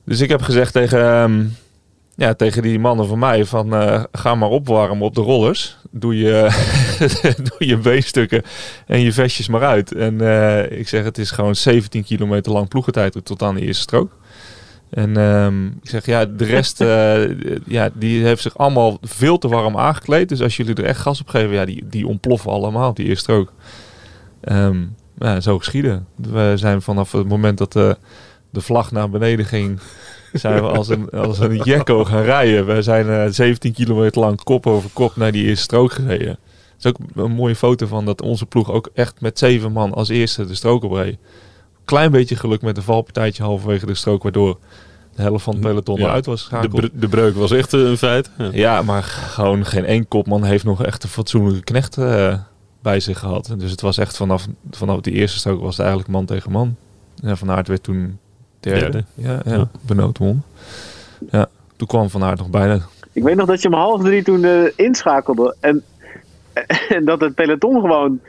[0.04, 1.44] Dus ik heb gezegd tegen, ehm,
[2.14, 5.76] ja, tegen die mannen van mij van eh, ga maar opwarmen op de rollers.
[5.90, 6.48] Doe je,
[7.48, 8.42] doe je beenstukken
[8.86, 9.94] en je vestjes maar uit.
[9.94, 13.82] En eh, ik zeg het is gewoon 17 kilometer lang ploegentijd tot aan de eerste
[13.82, 14.12] strook.
[14.90, 17.30] En ehm, ik zeg ja, de rest eh,
[17.66, 20.28] ja, die heeft zich allemaal veel te warm aangekleed.
[20.28, 23.22] Dus als jullie er echt gas op geven, ja, die, die ontploffen allemaal die eerste
[23.22, 23.52] strook.
[24.40, 24.84] Ehm,
[25.18, 26.06] ja, zo geschieden.
[26.16, 27.96] We zijn vanaf het moment dat de,
[28.50, 29.80] de vlag naar beneden ging,
[30.32, 32.66] zijn we als een, als een jekko gaan rijden.
[32.66, 36.28] We zijn eh, 17 kilometer lang kop over kop naar die eerste strook gereden.
[36.28, 39.94] Het is ook een mooie foto van dat onze ploeg ook echt met zeven man
[39.94, 41.18] als eerste de strook opreed.
[41.88, 44.58] Klein beetje geluk met een valpartijtje halverwege de strook, waardoor
[45.14, 46.80] de helft van het peloton Ja, eruit was De, geschakeld.
[46.80, 48.30] bre- de breuk was echt eh, een feit.
[48.38, 48.48] Ja.
[48.52, 52.34] Ja, maar gewoon geen één kopman heeft nog echt een fatsoenlijke knecht eh,
[52.82, 53.54] bij zich gehad.
[53.58, 56.76] Dus het was echt vanaf, vanaf die eerste strook was het eigenlijk man tegen man.
[57.14, 58.18] Ja, Van Aert werd toen
[58.60, 58.80] derde.
[58.80, 59.04] Derde.
[59.14, 59.68] Ja, ja, Ja.
[59.80, 60.42] Benoot won.
[61.30, 61.46] Ja,
[61.76, 62.78] toen kwam Van Aert nog bijna.
[63.12, 65.56] Ik weet nog dat je om half drie toen eh, inschakelde.
[65.60, 65.82] En,
[66.96, 68.20] en dat het peloton gewoon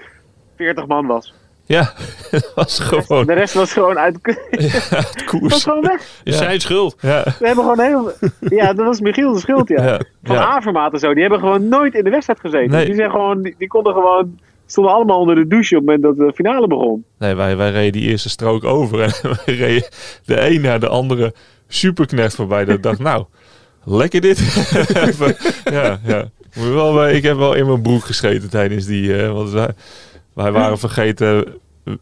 [0.56, 1.34] 40 man was.
[1.70, 1.94] Ja,
[2.32, 5.64] het was gewoon De rest was gewoon uit het was koers.
[5.64, 6.22] gewoon weg.
[6.24, 6.96] Zijn schuld.
[7.02, 8.12] Ja, We hebben gewoon heel...
[8.40, 9.84] Ja, dat was Michiel de schuld, ja.
[9.84, 10.46] ja, Van ja.
[10.46, 11.12] Avermaat en zo.
[11.14, 12.70] Die hebben gewoon nooit in de wedstrijd gezeten.
[12.70, 12.86] Nee.
[12.86, 14.40] Die, zijn gewoon, die, die konden gewoon...
[14.66, 17.06] stonden allemaal onder de douche op het moment dat de finale begon.
[17.20, 19.12] Nee, wij, wij reden die eerste strook over en
[19.46, 19.88] we reden
[20.26, 21.34] de een naar de andere
[21.68, 22.66] superknecht voorbij.
[22.66, 23.26] Dat ik dacht, nou,
[23.84, 24.40] lekker dit.
[25.64, 26.30] Ja, ja.
[26.94, 29.18] Bij- ik heb wel in mijn broek gescheten tijdens die...
[29.24, 29.54] eh, want
[30.34, 31.46] wij, waren vergeten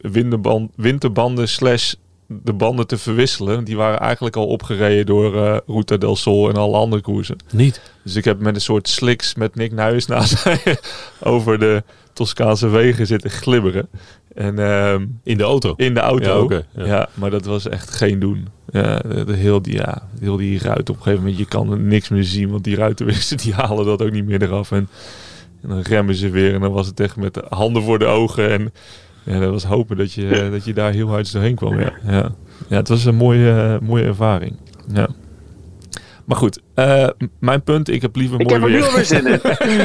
[0.01, 1.93] winterband, winterbanden slash
[2.27, 3.63] de banden te verwisselen.
[3.63, 7.37] Die waren eigenlijk al opgereden door eh Ruta del Sol en alle andere koersen.
[7.51, 7.81] Niet.
[8.03, 10.77] Dus ik heb met een soort sliks met Nick Nuis naast mij
[11.19, 13.87] over de Toscaanse wegen zitten glibberen.
[14.33, 15.73] En ehm, In de auto.
[15.77, 16.47] in de auto.
[16.49, 16.85] Ja, ja.
[16.85, 17.09] ja.
[17.13, 18.47] maar dat was echt geen doen.
[18.71, 22.09] Ja, de, heel, die, ja, heel die ruit op een gegeven moment, je kan niks
[22.09, 24.71] meer zien, want die ruitenwissers die halen dat ook niet meer eraf.
[24.71, 24.89] En,
[25.61, 28.05] en dan remmen ze weer en dan was het echt met de handen voor de
[28.05, 28.49] ogen.
[28.49, 28.73] En
[29.23, 31.79] ja, dat was hopen dat je, dat je daar heel hard doorheen kwam.
[31.79, 32.31] Ja, ja.
[32.69, 34.55] Ja, het was een mooie, mooie ervaring.
[34.93, 35.07] Ja.
[36.25, 38.89] Maar goed, eh, mijn punt, ik heb liever Ik mooi heb er nu weer.
[38.89, 39.39] alweer zin in.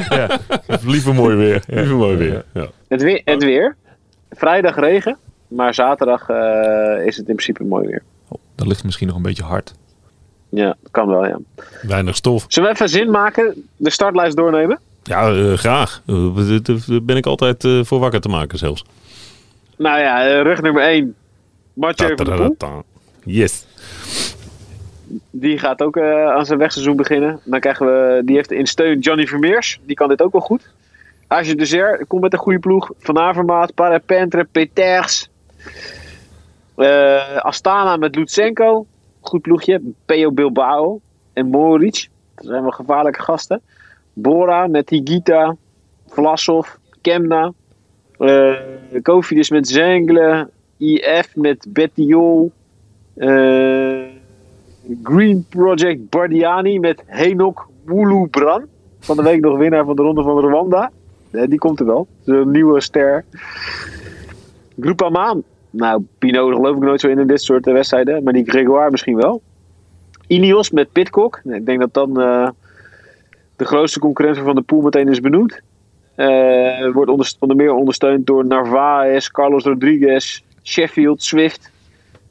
[0.19, 1.63] ja, ik heb liever mooi weer.
[1.75, 1.77] Ja.
[1.77, 2.45] Even mooi weer.
[2.55, 2.67] Ja.
[2.89, 3.77] Het weer, het weer.
[4.31, 5.17] Vrijdag regen.
[5.49, 8.03] Maar zaterdag eh, is het in principe mooi weer.
[8.29, 9.75] Oh, dat ligt misschien nog een beetje hard.
[10.49, 11.39] Ja, dat kan wel, ja.
[11.83, 12.45] Weinig stof.
[12.49, 13.69] Zullen we even zin maken?
[13.77, 14.79] De startlijst doornemen?
[15.03, 16.03] Ja, eh, graag.
[16.07, 18.85] Eh, Daar ben ik altijd eh, voor wakker te maken zelfs.
[19.77, 21.15] Nou ja, rug nummer 1.
[21.73, 22.57] Mathieu van der Poel.
[22.57, 22.83] Ta-ta-ta-ta.
[23.25, 23.67] Yes.
[25.31, 27.41] Die gaat ook aan zijn wegseizoen beginnen.
[27.45, 29.81] Dan krijgen we, die heeft in steun Johnny Vermeers.
[29.85, 30.73] Die kan dit ook wel goed.
[31.27, 32.91] Age Desert komt met een goede ploeg.
[32.99, 35.29] Van Avermaat, Parapentre, Peters.
[37.39, 38.87] Astana met Lutsenko.
[39.21, 39.81] Goed ploegje.
[40.05, 41.01] Peo Bilbao
[41.33, 42.09] en Moric.
[42.35, 43.63] Dat zijn wel gevaarlijke gasten.
[44.13, 45.57] Bora met Higita.
[46.07, 46.69] Vlasov.
[47.01, 47.53] Kemna.
[48.19, 48.55] Eh
[49.03, 50.51] Kofidis met Zengle.
[50.79, 52.53] IF met Bettiol.
[53.17, 54.03] Eh
[55.03, 57.69] Green Project Bardiani met Henok
[58.31, 58.65] Bran.
[59.01, 60.91] Van de week nog winnaar van de Ronde van Rwanda.
[61.31, 62.07] Eh, die komt er wel.
[62.25, 63.25] Een nieuwe ster.
[64.81, 65.37] Groupama.
[65.71, 68.23] Nou, Pinot geloof ik nooit zo in in dit soort wedstrijden.
[68.23, 69.43] Maar die Gregoire misschien wel.
[70.27, 71.41] Ineos met Pitcock.
[71.45, 72.19] Nou, Ik denk dat dan
[73.63, 75.61] de grootste concurrent van de pool meteen is benoemd.
[76.15, 81.71] Eh, wordt onder, onder meer ondersteund door Narvaez, Carlos Rodriguez, Sheffield, Swift.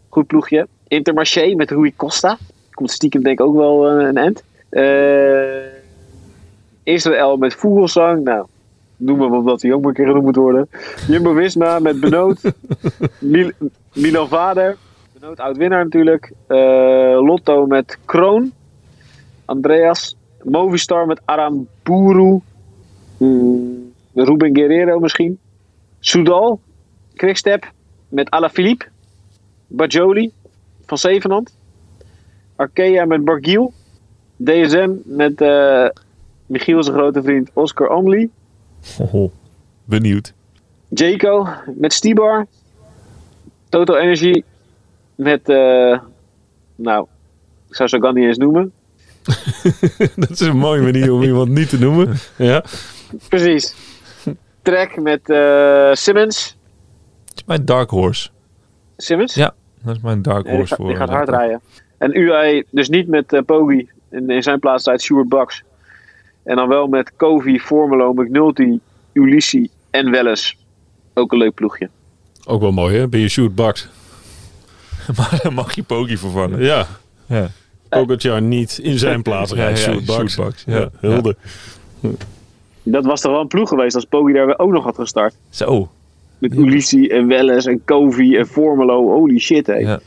[0.09, 0.67] Goed ploegje.
[0.87, 2.37] Intermarché met Rui Costa.
[2.71, 4.43] Komt stiekem denk ik ook wel eh, een end.
[4.69, 5.65] Eh,
[6.83, 8.23] Israël met Vogelsang.
[8.23, 8.45] Nou,
[8.97, 10.69] noem maar omdat hij ook maar een keer genoemd moet worden.
[11.07, 12.41] Jumbo-Visma met Benoot.
[13.19, 13.51] Mil
[13.93, 14.77] Milan Vader.
[15.19, 16.31] Benoot oud-winnaar natuurlijk.
[17.23, 18.51] Lotto met Kroon.
[19.45, 20.15] Andreas.
[20.43, 22.39] Movistar met Aramburu.
[23.17, 25.39] Hmm, Ruben Guerrero misschien.
[25.99, 26.59] Soudal.
[27.15, 27.71] Quickstep
[28.09, 28.85] met Alaphilippe.
[29.67, 30.31] Bajoli
[30.85, 31.57] van Zevenand.
[32.55, 33.73] Arkea met Bargiel.
[34.37, 35.87] DSM met eh
[36.51, 38.29] Michiel zijn grote vriend Oscar Omli.
[39.83, 40.33] Benieuwd.
[40.89, 42.47] Jaco met Stibar.
[43.69, 44.43] Total Energy
[45.15, 45.99] met, eh,
[46.75, 47.07] nou,
[47.67, 48.73] ik zou Sagan niet eens noemen.
[50.15, 52.13] Dat is een mooie manier om iemand niet te noemen.
[52.37, 52.63] Ja.
[53.29, 53.75] Precies.
[54.61, 56.57] Trek met eh, Simmons.
[57.25, 58.29] Dat is mijn dark horse.
[58.97, 59.33] Simmons?
[59.33, 59.53] Ja,
[59.83, 60.87] dat is mijn dark Nee, die, horse gaat, voor.
[60.87, 61.61] die gaat hard rijden.
[61.97, 63.89] En UAE dus niet met eh Poggi.
[64.09, 65.63] In, in zijn plaats staat Stuart Bucks.
[66.43, 68.79] En dan wel met Kovi, Formelo, McNulty,
[69.13, 70.57] Ulissi en Welles.
[71.13, 71.89] Ook een leuk ploegje.
[72.45, 73.07] Ook wel mooi, hè?
[73.07, 73.87] Ben je shootbox?
[75.17, 76.63] maar dan mag je Pogi vervangen.
[76.63, 76.87] Ja.
[77.25, 77.49] Ja.
[77.99, 79.79] Pogacar niet in zijn plaats rijdt.
[79.79, 80.33] Ja, shootbox.
[80.33, 80.89] shootbox, Ja, ja.
[80.99, 81.35] hulde.
[82.83, 85.33] Dat was toch wel een ploeg geweest als Poggi daar ook nog had gestart.
[85.49, 85.89] Zo.
[86.37, 89.09] Met Ulissi en Welles en Kovi en Formelo.
[89.11, 89.73] Holy shit, hé.
[89.75, 89.99] Ja.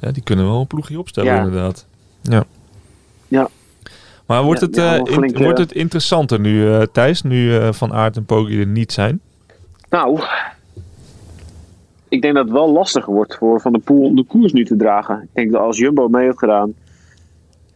[0.00, 1.38] ja, die kunnen wel een ploegje opstellen Ja.
[1.44, 1.86] inderdaad.
[2.22, 2.44] Ja.
[3.28, 3.48] Ja.
[4.26, 7.22] Maar wordt, Ja, het, ja, eh, in- flink, eh, wordt het interessanter nu, eh, Thijs?
[7.22, 9.20] Nu eh, Van Aert en Poggi er niet zijn?
[9.90, 10.20] Nou,
[12.08, 14.64] ik denk dat het wel lastiger wordt voor Van der Poel om de koers nu
[14.64, 15.20] te dragen.
[15.22, 16.72] Ik denk dat als Jumbo mee had gedaan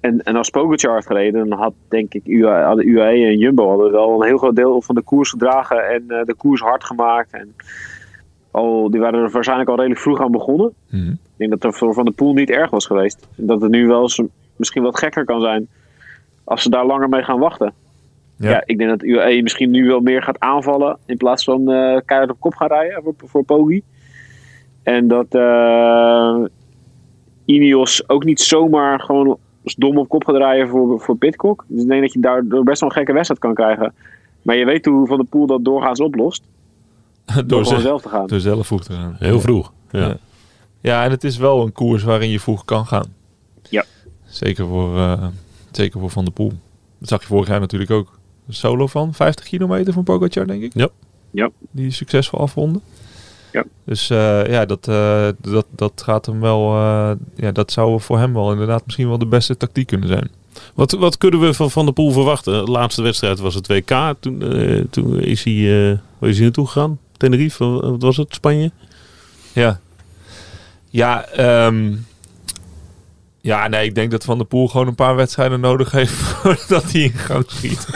[0.04, 3.68] en, en als Pogacar had gereden, dan had denk ik UAE, hadden UAE en Jumbo
[3.68, 6.84] hadden wel een heel groot deel van de koers gedragen en eh, de koers hard
[6.84, 7.32] gemaakt.
[7.32, 7.54] En
[8.50, 10.72] al, die waren er waarschijnlijk al redelijk vroeg aan begonnen.
[10.90, 11.10] Mhm.
[11.10, 13.28] Ik denk dat het voor Van der Poel niet erg was geweest.
[13.36, 14.22] En dat het nu wel eens
[14.56, 15.68] misschien wat gekker kan zijn
[16.44, 17.72] als ze daar langer mee gaan wachten.
[18.36, 18.50] Ja.
[18.50, 22.00] Ja, ik denk dat UAE misschien nu wel meer gaat aanvallen in plaats van eh
[22.04, 23.82] keihard op kop gaan rijden voor, voor Poggi.
[24.82, 26.44] En dat eh
[27.44, 31.64] Ineos ook niet zomaar gewoon als dom op kop gaat rijden voor, voor Pitcock.
[31.68, 33.94] Dus ik denk dat je daardoor best wel een gekke wedstrijd kan krijgen.
[34.42, 36.42] Maar je weet hoe Van de Poel dat doorgaans oplost.
[37.46, 38.26] Door, zelf te gaan.
[38.26, 39.16] door zelf vroeg te gaan.
[39.18, 39.72] Heel vroeg.
[39.90, 40.00] Ja.
[40.00, 40.16] Ja.
[40.80, 43.14] Ja, en het is wel een koers waarin je vroeg kan gaan.
[43.68, 43.84] Ja.
[44.24, 45.26] Zeker voor, eh,
[45.70, 46.52] zeker voor Van der Poel.
[46.98, 48.18] Dat zag je vorig jaar natuurlijk ook.
[48.46, 50.74] Een solo van 50 kilometer van Pogacar, denk ik.
[50.74, 50.88] Ja.
[51.30, 51.50] Ja.
[51.70, 52.82] Die succesvol afronden.
[53.54, 53.64] Ja.
[53.84, 56.74] Dus eh, ja, dat, eh, dat, dat gaat hem wel...
[56.74, 60.30] eh, ja, dat zou voor hem wel inderdaad misschien wel de beste tactiek kunnen zijn.
[60.74, 62.64] Wat, wat kunnen we van Van der Poel verwachten?
[62.64, 64.14] De laatste wedstrijd was het WK.
[64.20, 66.98] Toen, eh, toen is, hij, eh, waar is hij naartoe gegaan?
[67.16, 68.34] Tenerife, wat was het?
[68.34, 68.70] Spanje?
[69.52, 69.80] Ja.
[70.90, 71.92] Ja, ehm,
[73.44, 76.92] ja, nee, ik denk dat Van der Poel gewoon een paar wedstrijden nodig heeft voordat
[76.92, 77.86] hij in gang schiet.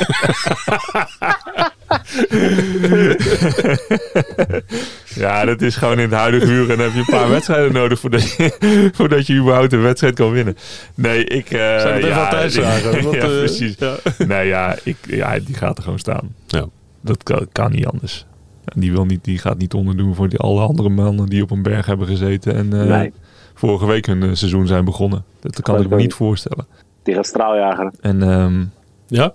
[5.25, 7.73] ja, dat is gewoon in het huidige uur en dan heb je een paar wedstrijden
[7.73, 10.57] nodig voordat je, voordat je überhaupt een wedstrijd kan winnen.
[10.95, 11.51] Nee, ik...
[11.51, 13.03] eh Zijn het even ja, Thijs vragen?
[13.03, 13.75] Want, ja, eh, precies.
[13.79, 13.97] ja.
[14.27, 16.35] Nee, ja, ik, ja, die gaat er gewoon staan.
[16.47, 16.67] Ja.
[17.01, 18.27] Dat kan, kan niet anders.
[18.65, 21.51] En die, wil niet, die gaat niet onderdoen voor die, alle andere mannen die op
[21.51, 22.55] een berg hebben gezeten.
[22.55, 23.13] En eh, Nee.
[23.59, 25.25] Vorige week hun eh, seizoen zijn begonnen.
[25.41, 26.67] Dat kan ik me niet voorstellen.
[27.03, 27.93] Die gaat straaljagen.
[28.01, 28.65] En ehm,
[29.07, 29.33] Ja,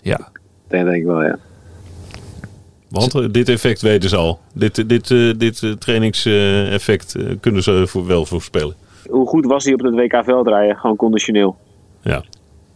[0.00, 0.16] ja,
[0.68, 1.38] Dat denk ik wel, ja.
[2.88, 4.40] want eh, dit effect weten ze al.
[4.54, 8.74] Dit, dit, eh, dit eh, trainingseffect eh, kunnen ze voor, wel voorspellen.
[9.08, 10.76] Hoe goed was hij op het WK veldrijden?
[10.76, 11.56] Gewoon conditioneel.
[12.02, 12.22] Ja.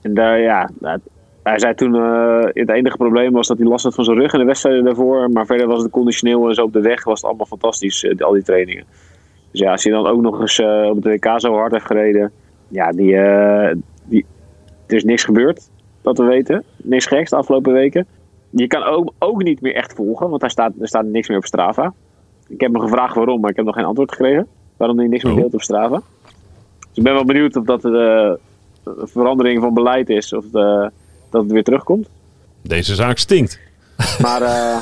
[0.02, 0.98] En daar, ja, nou,
[1.42, 4.32] hij zei toen, eh, het enige probleem was dat hij last had van zijn rug
[4.32, 5.30] in de wedstrijden daarvoor.
[5.30, 8.32] Maar verder was het conditioneel en zo op de weg was het allemaal fantastisch, al
[8.32, 8.84] die trainingen.
[9.52, 11.86] Dus ja, als hij dan ook nog eens eh, op het WK zo hard heeft
[11.86, 12.32] gereden.
[12.68, 14.24] Ja, die, eh, die,
[14.86, 15.68] er is niks gebeurd,
[16.02, 16.64] dat we weten.
[16.76, 18.06] Niks geks de afgelopen weken.
[18.50, 21.36] Je kan ook, ook niet meer echt volgen, want hij staat, er staat niks meer
[21.36, 21.92] op Strava.
[22.48, 24.46] Ik heb hem gevraagd waarom, maar ik heb nog geen antwoord gekregen.
[24.76, 25.38] Waarom hij niks meer Oh.
[25.38, 26.02] deelt op Strava.
[26.78, 28.38] Dus ik ben wel benieuwd of dat de,
[28.84, 30.90] een verandering van beleid is of de,
[31.30, 32.08] dat het weer terugkomt.
[32.62, 33.60] Deze zaak stinkt.
[34.20, 34.76] Maar eh,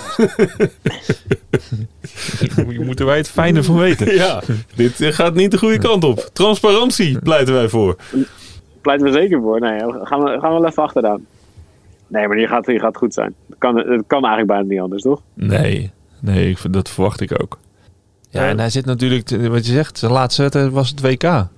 [2.68, 4.14] hier moeten wij het fijne van weten.
[4.14, 4.42] Ja,
[4.74, 6.30] dit gaat niet de goede kant op.
[6.32, 7.96] Transparantie pleiten wij voor.
[8.80, 9.60] pleiten we zeker voor.
[9.60, 11.26] Nee, gaan we, gaan we wel even achteraan.
[12.06, 13.34] Nee, maar die gaat, die gaat goed zijn.
[13.48, 15.22] Het kan, het kan eigenlijk bijna niet anders, toch?
[15.34, 17.58] Nee, nee ik, dat verwacht ik ook.
[18.30, 21.48] Ja, en hij zit natuurlijk, wat je zegt, zijn laatste wedstrijd was het WK.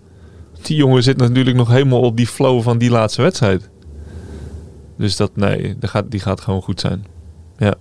[0.63, 3.71] Die jongen zit natuurlijk nog helemaal op die flow van die laatste wedstrijd.
[4.97, 7.05] Dus dat, nee, dat gaat, die gaat gewoon goed zijn.
[7.65, 7.75] Ja.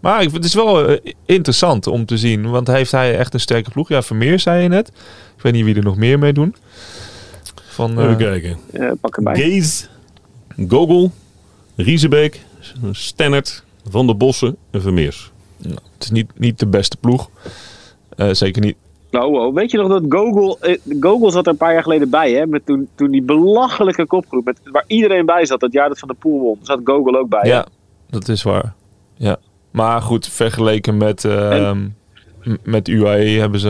[0.00, 3.40] Maar ik, het is wel eh, interessant om te zien, want heeft hij echt een
[3.40, 3.88] sterke ploeg?
[3.88, 4.88] Ja, Vermeer zei je net.
[5.36, 6.54] Ik weet niet wie er nog meer mee doen.
[7.68, 8.58] Van, eh, Even kijken.
[8.72, 9.34] Eh, pak erbij.
[9.36, 9.86] Gaze,
[10.68, 11.10] Gogol,
[11.76, 12.40] Riesebeek,
[12.90, 15.32] Stennert, Van der Bossen en Vermeers.
[15.56, 17.30] nou, het is niet, niet de beste ploeg.
[18.16, 18.76] Eh, zeker niet.
[19.10, 22.10] Nou, oh, weet je nog dat Google, eh, Google zat er een paar jaar geleden
[22.10, 22.46] bij, hè?
[22.46, 26.08] Met toen, toen die belachelijke kopgroep, met, waar iedereen bij zat, dat jaar dat Van
[26.08, 27.40] de Poel won, zat Google ook bij.
[27.42, 27.48] hè?
[27.48, 27.66] Ja,
[28.10, 28.74] dat is waar.
[29.18, 29.36] Ja.
[29.70, 31.78] Maar goed, vergeleken met, ehm,
[32.64, 33.68] met UAE hebben ze,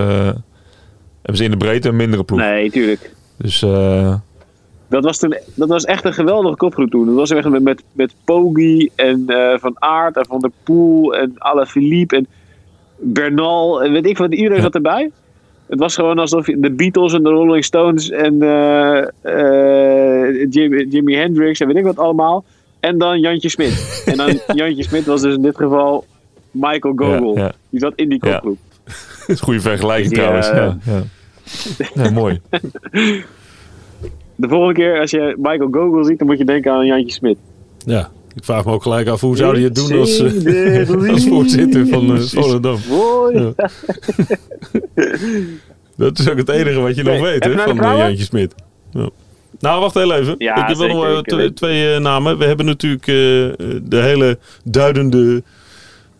[1.22, 2.40] hebben ze in de breedte een mindere ploeg.
[2.40, 3.14] Nee, tuurlijk.
[3.36, 4.14] Dus eh,
[4.88, 7.06] Dat was, toen, dat was echt een geweldige kopgroep toen.
[7.06, 11.14] Dat was echt met, met, met Poggi en eh, Van Aert en Van der Poel
[11.16, 12.26] en Alaphilippe en
[13.00, 14.34] Bernal en weet ik wat.
[14.34, 15.10] Iedereen zat erbij.
[15.68, 19.06] Het was gewoon alsof je- de Beatles en de Rolling Stones en eh,
[20.50, 22.44] Jimi, Jimi Hendrix en weet ik wat allemaal.
[22.80, 24.02] En dan Jantje Smit.
[24.06, 26.04] en dan Jantje Smit was dus in dit geval
[26.50, 27.36] Michael Gogol.
[27.36, 27.52] Ja, ja.
[27.70, 28.32] Die zat in die Ja.
[28.32, 28.58] kopgroep.
[28.84, 28.94] dat
[29.26, 30.48] is een goede vergelijking Die, trouwens.
[30.48, 30.78] eh, ja,
[31.94, 32.02] ja.
[32.04, 32.40] Ja, mooi.
[34.36, 37.38] De volgende keer als je Michael Gogol ziet, dan moet je denken aan Jantje Smit.
[37.84, 41.26] Ja, ik vraag me ook gelijk af hoe zou hij het doen als, the als
[41.28, 42.20] voorzitter van uh.
[42.20, 42.78] Volendam.
[42.88, 43.38] Mooi.
[43.38, 43.52] Ja.
[45.96, 47.76] Dat is ook het enige wat je nog weet hè, van?
[47.76, 48.54] Jantje Smit.
[48.90, 49.08] Ja.
[49.60, 50.34] Nou, wacht heel even.
[50.38, 51.36] Ja, ik heb wel nog zeker.
[51.36, 52.38] wel Ik twee, eh, namen.
[52.38, 53.14] We hebben natuurlijk eh,
[53.82, 55.42] de hele duidende...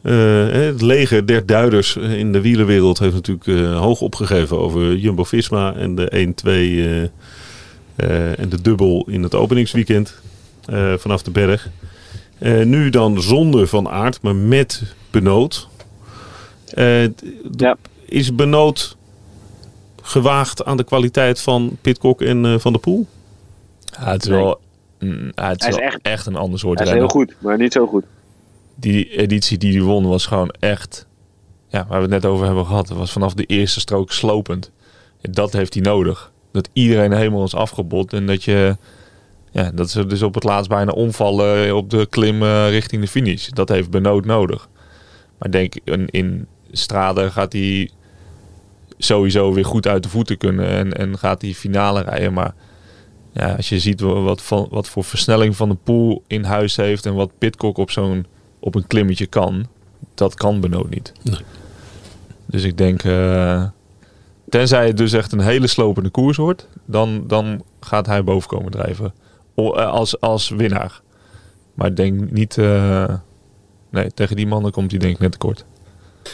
[0.02, 5.94] eh, het leger der duiders in de wielerwereld heeft natuurlijk hoog opgegeven over Jumbo-Visma en
[5.94, 10.20] de 1-2 eh, eh, en de dubbel in het openingsweekend
[10.96, 11.68] vanaf de berg.
[12.64, 15.68] Nu dan zonder Van Aert, maar met Benoot.
[17.56, 17.76] Ja.
[18.04, 18.96] Is Benoot
[20.02, 23.06] gewaagd aan de kwaliteit van Pitcock en Van der Poel?
[24.00, 24.38] Ja, het is Nee.
[24.38, 24.60] wel,
[24.98, 27.10] mm, ja, het is Hij is wel echt- echt, een ander soort Hij is renner.
[27.12, 28.04] heel goed, maar niet zo goed.
[28.74, 31.06] Die editie die hij won was gewoon echt...
[31.68, 32.88] Ja, waar we het net over hebben gehad.
[32.88, 34.70] Het was vanaf de eerste strook slopend.
[35.20, 36.32] En dat heeft hij nodig.
[36.52, 38.12] Dat iedereen helemaal is afgebot.
[38.12, 38.76] En dat je...
[39.50, 43.08] Ja, dat ze dus op het laatst bijna omvallen op de klim eh, richting de
[43.08, 43.48] finish.
[43.48, 44.68] Dat heeft Benoot nodig.
[45.38, 47.90] Maar denk, in, in Strade gaat hij
[48.98, 50.66] sowieso weer goed uit de voeten kunnen.
[50.68, 52.32] En, en gaat hij finale rijden.
[52.32, 52.54] Maar
[53.32, 56.76] ja, als je ziet wa- wat, van, wat voor versnelling Van de Poel in huis
[56.76, 57.06] heeft...
[57.06, 58.26] en wat Pitcock op, zo'n,
[58.58, 59.66] op een klimmetje kan...
[60.14, 61.12] dat kan Benoot niet.
[61.22, 61.40] Nee.
[62.46, 63.02] Dus ik denk...
[63.02, 63.64] eh,
[64.48, 66.68] tenzij het dus echt een hele slopende koers wordt...
[66.84, 69.12] dan, dan gaat hij boven komen drijven.
[69.54, 71.00] O- eh, als, als winnaar.
[71.74, 72.58] Maar ik denk niet...
[72.58, 73.14] eh,
[73.90, 75.64] nee, tegen die mannen komt hij denk ik net tekort.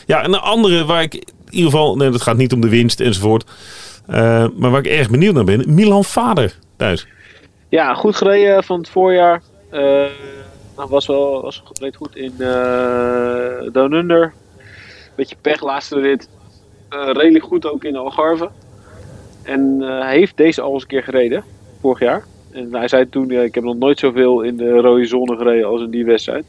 [0.06, 1.96] Ja, en een andere waar ik in ieder geval...
[1.96, 3.50] Nee, dat gaat niet om de winst enzovoort.
[4.56, 5.74] Maar waar ik erg benieuwd naar ben.
[5.74, 6.58] Milan Vader
[7.68, 9.42] Ja, goed gereden van het voorjaar.
[9.70, 10.06] Eh
[10.74, 14.32] was wel was, reed goed in eh Down Under.
[15.14, 16.28] Beetje pech, laatste rit.
[16.88, 18.50] Eh, redelijk goed ook in Algarve.
[19.42, 21.44] En hij heeft deze al eens een keer gereden,
[21.80, 22.24] vorig jaar.
[22.52, 25.82] En hij zei toen, ik heb nog nooit zoveel in de rode zone gereden als
[25.82, 26.44] in die wedstrijd.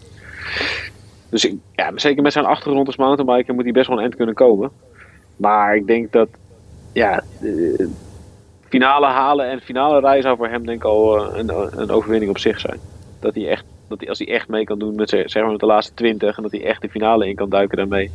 [1.29, 4.35] Dus ja, zeker met zijn achtergrond als mountainbiker moet hij best wel een eind kunnen
[4.35, 4.71] komen.
[5.35, 6.29] Maar ik denk dat,
[6.91, 7.23] ja,
[8.69, 12.31] finale halen en finale rijden zou voor hem denk ik al eh, een, een overwinning
[12.31, 12.79] op zich zijn.
[13.19, 15.59] Dat hij echt, dat hij, als hij echt mee kan doen met zeg maar met
[15.59, 18.11] de laatste 20 en dat hij echt de finale in kan duiken daarmee.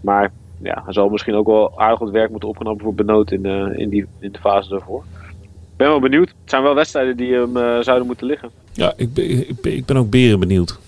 [0.00, 3.46] Maar ja, hij zal misschien ook wel aardig wat werk moeten opgenomen voor Benoot in,
[3.46, 5.04] eh, in, die, in de fase daarvoor.
[5.30, 6.28] Ik ben wel benieuwd.
[6.28, 8.50] Het zijn wel wedstrijden die hem eh, zouden moeten liggen.
[8.72, 10.78] Ja, ik ben, ik ben, ik ben ook beren benieuwd.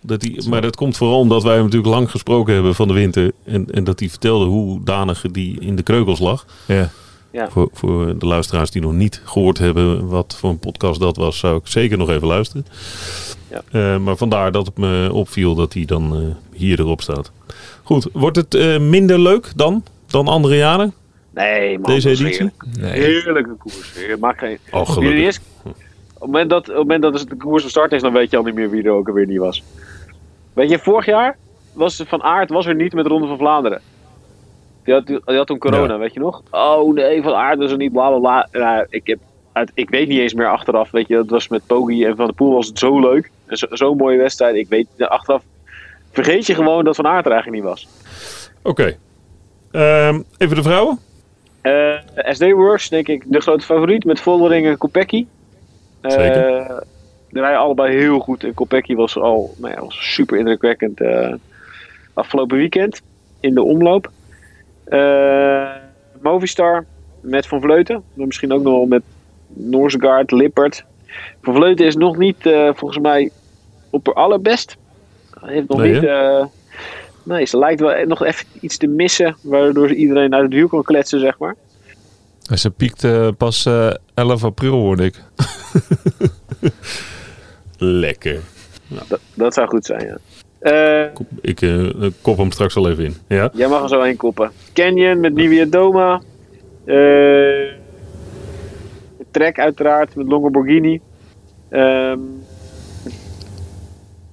[0.00, 2.94] Dat die, maar dat komt vooral omdat wij hem natuurlijk lang gesproken hebben van de
[2.94, 3.32] winter.
[3.44, 6.46] En, en dat hij vertelde hoe danig die in de kreukels lag.
[6.66, 6.90] Ja.
[7.32, 7.50] Ja.
[7.50, 11.38] Voor, voor de luisteraars die nog niet gehoord hebben wat voor een podcast dat was,
[11.38, 12.66] zou ik zeker nog even luisteren.
[13.50, 13.62] Ja.
[13.72, 17.32] Eh, maar vandaar dat het me opviel dat hij dan eh, hier erop staat.
[17.82, 20.92] Goed, wordt het eh, minder leuk dan, dan andere jaren?
[21.30, 21.90] Nee, man.
[21.90, 22.26] Deze editie?
[22.26, 22.64] heerlijk.
[22.78, 22.92] Nee.
[22.92, 23.92] Heerlijke koers.
[24.20, 24.58] Maak geen...
[24.70, 25.26] Oh, Wie er gelukkig.
[25.26, 25.74] is, op
[26.12, 28.36] het moment dat, op het moment dat de koers van start is, dan weet je
[28.36, 29.62] al niet meer wie er ook alweer niet was.
[30.52, 31.36] Weet je, vorig jaar
[31.72, 33.80] was Van Aert was er niet met de Ronde van Vlaanderen.
[34.84, 35.98] Die had, die had toen corona, Ja.
[35.98, 36.42] weet je nog?
[36.50, 38.48] Oh nee, Van was er niet, bla bla bla.
[38.60, 39.18] Nou, ik, heb,
[39.74, 42.34] ik weet niet eens meer achteraf, weet je, dat was met Poggi en Van der
[42.34, 43.30] Poel was het zo leuk.
[43.46, 44.56] En zo- Zo'n mooie wedstrijd.
[44.56, 45.42] Ik weet, achteraf
[46.12, 47.88] vergeet je gewoon dat Van Aert er eigenlijk niet was.
[48.62, 48.96] Oké.
[49.70, 50.98] Ehm, even de vrouwen.
[51.60, 51.94] Eh
[52.30, 55.26] SD Works, denk ik, de grote favoriet met Vollering en Kopecky.
[56.00, 56.84] Eh, Zeker.
[57.30, 58.44] Die rijden allebei heel goed.
[58.44, 61.34] En Kopecky was al nou ja, was super indrukwekkend eh,
[62.14, 63.00] afgelopen weekend
[63.40, 64.10] in de omloop.
[64.92, 65.70] Eh,
[66.22, 66.84] Movistar
[67.20, 68.02] met Van Vleuten.
[68.14, 69.02] Maar Misschien ook nog wel met
[69.48, 70.84] Noorsegaard, Lippert.
[71.42, 73.30] Van Vleuten is nog niet eh, volgens mij
[73.90, 74.76] op haar allerbest.
[75.40, 76.04] Hij heeft nog Nee, niet...
[76.04, 76.44] eh,
[77.22, 79.36] nee, ze lijkt wel nog even iets te missen.
[79.42, 81.54] Waardoor ze iedereen uit het wiel kan kletsen, zeg maar.
[82.50, 85.22] En Ze piekte pas eh 11 april, hoorde ik.
[87.78, 88.40] Lekker.
[89.08, 90.16] Dat, dat zou goed zijn, ja.
[90.62, 91.88] Eh, Kop- Ik eh,
[92.20, 93.14] kop hem straks al even in.
[93.28, 93.50] Ja?
[93.52, 94.50] jij mag er zo heen koppen.
[94.72, 96.20] Canyon met Nivea Doma.
[96.84, 97.80] Eh
[99.30, 101.00] Trek uiteraard met Longoborghini.
[101.68, 102.18] Ehm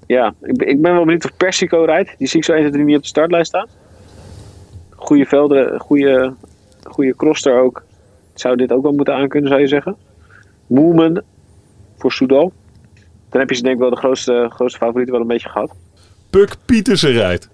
[0.07, 2.15] ja, ik, ben- ik ben wel benieuwd of Persico rijdt.
[2.17, 3.67] Die zie ik zo 1, 2, 3 niet op de startlijst staan.
[4.95, 6.33] Goede velden, goede,
[6.83, 7.83] goede crosser ook.
[8.33, 9.95] Zou dit ook wel moeten aankunnen, zou je zeggen.
[10.67, 11.21] Moeman
[11.97, 12.51] voor Soudal.
[13.29, 15.71] Dan heb je ze denk ik wel de grootste, grootste favorieten wel een beetje gehad.
[16.29, 17.49] Puk Pietersen rijdt.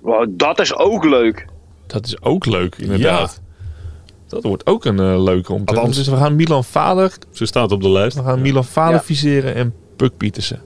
[0.00, 1.46] Wow, dat is ook leuk.
[1.86, 3.40] Dat is ook leuk, inderdaad.
[4.28, 7.46] Dat wordt ook een eh, leuke om te Althans- Dus we gaan Milan Vader, Ze
[7.46, 8.16] staat op de lijst.
[8.16, 9.02] we gaan Milan Vader Ja.
[9.02, 10.60] viseren en Puk Pietersen.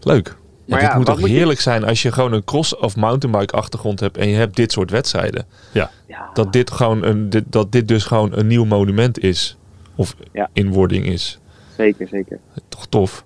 [0.00, 0.26] Leuk.
[0.26, 0.36] Ja,
[0.76, 2.96] Maar dit ja, moet toch moet je- heerlijk zijn als je gewoon een cross- of
[2.96, 5.46] mountainbike achtergrond hebt en je hebt dit soort wedstrijden.
[5.72, 5.90] Ja.
[6.08, 6.30] Ja.
[6.34, 9.56] Dat dit, gewoon een, dit, dat dit dus gewoon een nieuw monument is.
[9.94, 10.48] Of Ja.
[10.52, 11.38] inwording is.
[11.76, 12.38] Zeker, zeker.
[12.68, 13.24] Toch tof.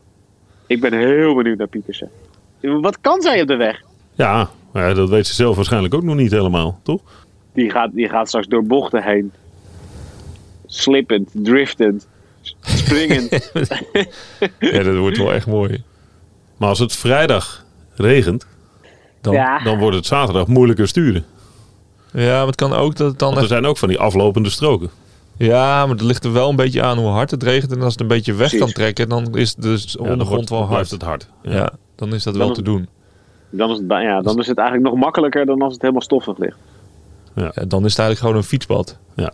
[0.67, 2.11] Ik ben heel benieuwd naar Pietersen.
[2.81, 3.81] Wat kan zij op de weg?
[4.15, 7.01] Ja, dat weet ze zelf waarschijnlijk ook nog niet helemaal, toch?
[7.55, 9.33] Die gaat, die gaat straks door bochten heen.
[10.67, 12.07] Slippend, driftend,
[12.61, 13.31] springend.
[14.59, 15.83] Ja, dat wordt wel echt mooi.
[16.57, 18.47] Maar als het vrijdag regent,
[19.21, 19.59] Dan, ja.
[19.59, 21.25] dan wordt het zaterdag moeilijker sturen.
[22.13, 23.53] Ja, maar het kan ook dat het dan Want er echt...
[23.53, 24.91] zijn ook van die aflopende stroken.
[25.37, 27.73] Ja, maar het ligt er wel een beetje aan hoe hard het regent.
[27.73, 28.59] En als het een beetje weg Precies.
[28.65, 30.71] kan trekken, dan is de Ja, dan ondergrond wordt- wel dan hard.
[30.71, 31.29] blijft het hard.
[31.43, 31.53] Ja.
[31.53, 32.89] Ja, dan is dat Dan- wel te doen.
[33.51, 36.39] Dan is, het, ja, dan is het eigenlijk nog makkelijker dan als het helemaal stoffig
[36.39, 36.57] ligt.
[37.35, 38.99] Ja, dan is het eigenlijk gewoon een fietspad.
[39.17, 39.33] Ja.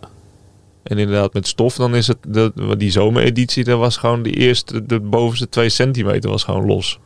[0.83, 4.85] En inderdaad, met stof, dan is het de, die zomereditie, dat was gewoon de eerste,
[4.85, 6.99] de bovenste twee centimeter was gewoon los.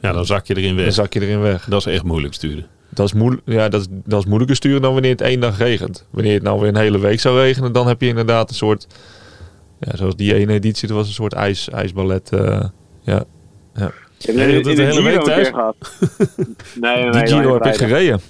[0.00, 0.94] ja, dan zak je erin Dan weg.
[0.94, 1.64] zak je erin weg.
[1.64, 2.66] Dat is echt moeilijk sturen.
[2.88, 5.58] Dat is, moeilijk, ja, dat, is, dat is moeilijker sturen dan wanneer het één dag
[5.58, 6.06] regent.
[6.10, 8.86] Wanneer het nou weer een hele week zou regenen, dan heb je inderdaad een soort,
[9.80, 12.32] ja, zoals die ene editie, dat was een soort ijs, ijsballet.
[12.32, 12.64] eh,
[13.02, 13.24] ja.
[14.18, 15.48] Ik heb het de hele week thuis?
[15.48, 15.76] gehad.
[16.74, 18.20] nee, nee, Die Giro heb ik gereden.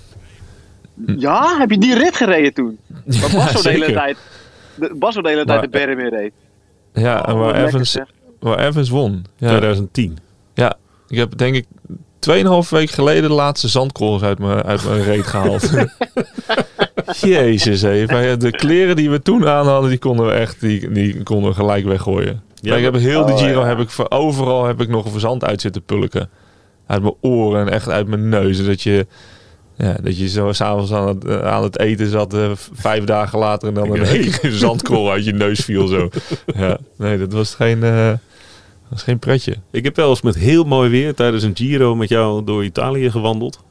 [1.16, 2.78] Ja, heb je die rit gereden toen?
[3.04, 4.16] Waar Bas zo de hele tijd,
[4.74, 6.32] de, Bas de hele tijd de berm reed.
[6.92, 7.98] Ja, en Oh, waar wat lekker, Evans,
[8.40, 9.24] waar Evans won.
[9.36, 9.48] Ja.
[9.48, 10.18] 2010.
[10.54, 10.74] Ja,
[11.08, 11.64] ik heb denk ik
[12.64, 15.70] 2,5 week geleden de laatste zandkorrels uit mijn, uit mijn reet gehaald.
[17.20, 17.82] Jezus.
[17.82, 21.48] Wij- De kleren die we toen aan hadden, die konden we echt die, die konden
[21.50, 22.42] we gelijk weggooien.
[22.60, 23.66] Ja, ik heb heel de oh, Giro, ja.
[23.66, 26.30] heb ik voor overal heb ik nog een verzand uit zitten pulken.
[26.86, 28.64] Uit mijn oren en echt uit mijn neus.
[28.64, 29.06] Dat je,
[29.76, 33.38] ja, dat je zo s'avonds aan het, eh, aan het eten zat, eh, vijf dagen
[33.38, 35.86] later, en dan een hele zandkorrel uit je neus viel.
[35.86, 36.08] Zo.
[36.56, 38.18] Ja, nee, dat was geen, eh, dat
[38.88, 39.56] was geen pretje.
[39.70, 43.10] Ik heb wel eens met heel mooi weer tijdens een Giro met jou door Italië
[43.10, 43.64] gewandeld.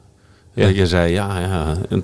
[0.54, 2.02] En dat je zei, ja, ja, en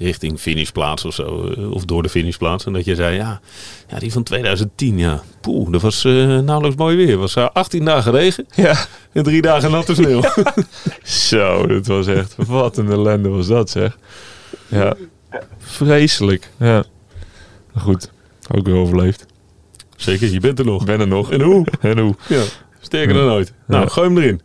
[0.00, 1.48] richting finishplaats of zo.
[1.50, 2.66] eh, Of door de finishplaats.
[2.66, 3.40] En dat je zei, ja,
[3.88, 5.22] ja die van 2010, ja.
[5.40, 7.08] Poeh, dat was eh, nauwelijks mooi weer.
[7.10, 8.86] Het was eh, 18 dagen regen Ja.
[9.12, 10.22] en drie dagen natte sneeuw.
[11.28, 12.34] Zo, dat was echt...
[12.36, 13.98] Wat een ellende was dat, zeg.
[14.68, 14.94] Ja.
[15.58, 16.50] Vreselijk.
[16.58, 16.84] Ja.
[17.72, 18.10] Maar goed.
[18.54, 19.26] Ook weer overleefd.
[19.96, 20.80] Zeker, je bent er nog.
[20.80, 21.32] Ik ben er nog.
[21.32, 21.66] En hoe?
[21.80, 22.14] En hoe?
[22.28, 22.42] Ja,
[22.80, 23.52] sterker dan ooit.
[23.66, 23.88] Nou, Ja.
[23.88, 24.40] gooi hem erin.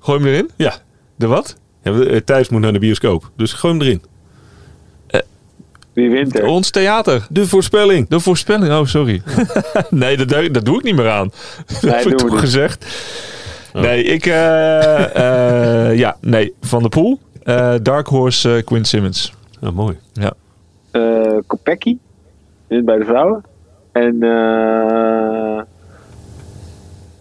[0.00, 0.50] Gooi hem erin?
[0.56, 0.74] Ja.
[1.16, 1.56] De wat?
[1.82, 4.02] ja Thijs moet naar de bioscoop, dus gooi hem erin.
[6.00, 6.46] Wie wint er?
[6.46, 7.26] Ons theater.
[7.30, 8.08] De voorspelling.
[8.08, 8.72] De voorspelling.
[8.72, 9.22] Oh, sorry.
[9.90, 11.32] nee, dat, doe- dat doe ik niet meer aan.
[11.80, 12.38] dat heb ik toch niet.
[12.40, 12.86] gezegd.
[13.74, 13.82] Oh.
[13.82, 14.26] Nee, ik...
[14.26, 16.54] eh, eh, ja, nee.
[16.60, 17.18] Van de Poel.
[17.42, 19.32] Eh, Dark Horse Quinn Simmons.
[19.60, 19.98] Ja, mooi.
[20.12, 20.32] Ja.
[20.90, 21.96] Eh Kopecky.
[22.68, 23.44] Bij de vrouwen.
[23.92, 24.22] En...
[24.22, 25.62] eh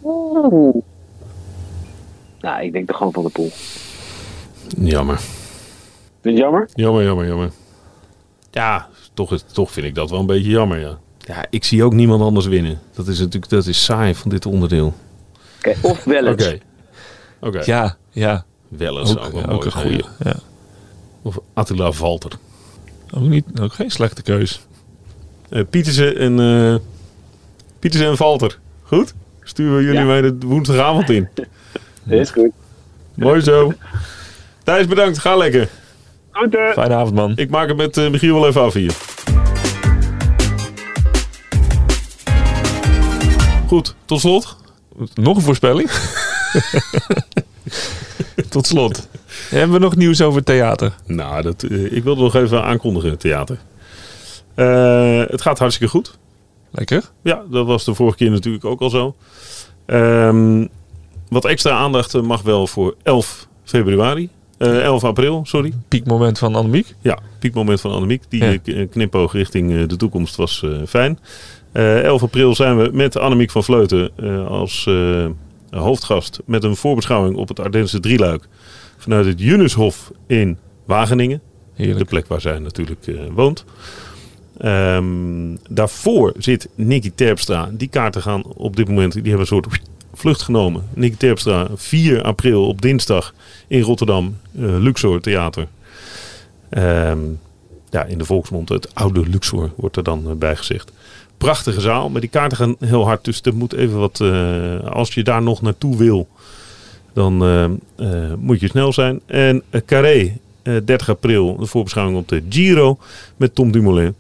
[0.04, 0.76] Oeh.
[2.42, 3.50] Nou, ik denk toch gewoon van de pool.
[4.80, 5.18] Jammer.
[5.18, 5.30] Vind
[6.22, 6.70] je het jammer?
[6.74, 7.50] Jammer, jammer, jammer.
[8.60, 10.98] Ja, toch, is- toch vind ik dat wel een beetje jammer, ja.
[11.20, 12.80] Ja, ik zie ook niemand anders winnen.
[12.94, 14.94] Dat is natuurlijk dat is saai van dit onderdeel.
[15.58, 16.46] Oké, of wel Oké.
[16.50, 16.62] eens.
[17.40, 17.62] Oké.
[17.66, 18.46] Ja, ja.
[18.68, 20.04] Wel eens Ook, ook, wel ook mooi een zijn, goeie.
[20.04, 20.10] ja.
[20.30, 20.36] Ja.
[21.22, 22.32] Of Attila Valter.
[23.14, 24.60] Ook, niet, ook geen slechte keus.
[25.50, 26.40] Eh Pietersen en...
[26.40, 26.76] eh
[27.80, 28.60] Pietersen en Valter.
[28.84, 29.14] Goed?
[29.44, 30.06] Sturen we jullie Ja.
[30.06, 31.28] mij de woensdagavond in.
[32.08, 32.52] Is goed.
[33.16, 33.74] Mooi zo.
[34.64, 35.18] Thijs, bedankt.
[35.20, 35.70] Ga lekker.
[36.48, 37.34] Fijne avond, man.
[37.36, 38.94] Ik maak het met eh, Michiel wel even af hier.
[43.68, 44.58] Goed, tot slot.
[45.14, 45.90] Nog een voorspelling?
[48.50, 49.08] Tot slot.
[49.50, 50.96] Hebben we nog nieuws over theater?
[51.06, 53.60] Nou, dat, eh, ik wilde nog even aankondigen, theater.
[54.56, 56.18] Eh, het gaat hartstikke goed.
[56.72, 57.04] Lekker.
[57.22, 59.16] Ja, dat was de vorige keer natuurlijk ook al zo.
[59.86, 60.66] Ehm,
[61.30, 64.30] wat extra aandacht mag wel voor 11 februari.
[64.60, 65.74] Eh 11 april, sorry.
[65.88, 66.96] Piekmoment van Annemiek.
[67.02, 68.24] Ja, piekmoment van Annemiek.
[68.30, 68.52] Die Ja.
[68.52, 71.20] eh, k- knipoog richting eh, de toekomst was eh, fijn.
[71.72, 75.26] Eh 11 april zijn we met Annemiek van Vleuten eh, als eh,
[75.70, 78.48] hoofdgast met een voorbeschouwing op het Ardense drieluik
[78.98, 81.42] vanuit het Junushof in Wageningen.
[81.76, 83.66] De plek waar zij natuurlijk eh, woont.
[84.58, 87.70] Ehm, daarvoor zit Nicky Terpstra.
[87.74, 89.68] Die kaarten gaan op dit moment, die hebben een soort
[90.20, 90.84] vlucht genomen.
[90.94, 93.34] Nicky Terpstra, 4 april op dinsdag
[93.68, 95.68] in Rotterdam, eh, Luxor Theater.
[96.70, 97.20] Ehm,
[97.90, 100.92] ja, in de volksmond het oude Luxor wordt er dan eh, bij gezegd.
[101.38, 103.26] Prachtige zaal, maar die kaarten gaan heel hard.
[103.26, 106.28] Dus er moet even wat, eh, als je daar nog naartoe wil,
[107.14, 107.38] dan
[108.40, 109.20] moet je snel zijn.
[109.26, 110.38] En Carré,
[110.70, 112.98] eh, 30 april, de voorbeschouwing op de Giro
[113.38, 114.16] met Tom Dumoulin.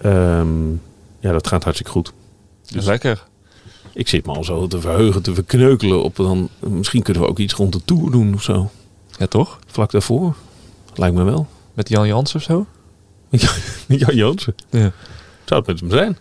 [0.00, 0.70] Ehm,
[1.20, 2.12] ja, dat gaat hartstikke goed.
[2.72, 3.24] Dus- Lekker.
[3.94, 6.48] Ik zit me al zo te verheugen, te verkneukelen op dan.
[6.60, 8.70] Misschien kunnen we ook iets rond de Tour doen of zo.
[9.18, 9.58] Ja, toch?
[9.66, 10.34] Vlak daarvoor.
[10.94, 11.46] Lijkt me wel.
[11.74, 12.66] Met Jan Jans of zo?
[13.88, 14.54] Met Jan Jansen.
[14.70, 14.92] Ja.
[15.44, 16.18] Zou het met hem zijn?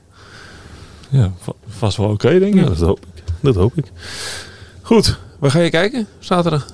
[1.10, 2.68] Ja, va- vast wel oké, denk Ja, ik.
[2.68, 3.24] dat hoop ik.
[3.40, 3.92] Dat hoop ik.
[4.82, 6.66] Goed, waar ga je kijken zaterdag?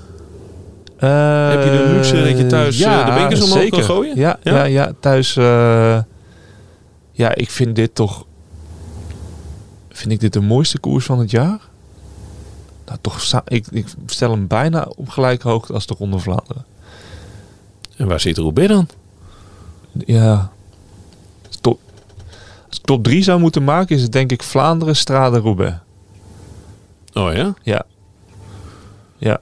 [0.97, 3.78] Heb je de luxe dat je thuis, eh, de bekers omhoog zeker.
[3.78, 4.18] kan gooien?
[4.18, 4.54] Ja, Ja?
[4.56, 4.64] ja?
[4.64, 5.36] ja, thuis.
[5.38, 6.00] eh,
[7.12, 8.26] ja, ik vind dit toch.
[10.00, 11.60] Vind ik dit de mooiste koers van het jaar?
[12.86, 13.43] Nou, toch.
[13.47, 16.66] Ik, ik stel hem bijna op gelijke hoogte als de Ronde Vlaanderen.
[17.95, 18.88] En waar zit Robert dan?
[19.91, 20.52] Ja.
[21.62, 21.80] Top,
[22.68, 25.78] als ik top 3 zou moeten maken, is het denk ik Vlaanderen, Strade, Roubaix.
[27.14, 27.54] Oh ja?
[27.62, 27.86] Ja.
[29.18, 29.41] Ja,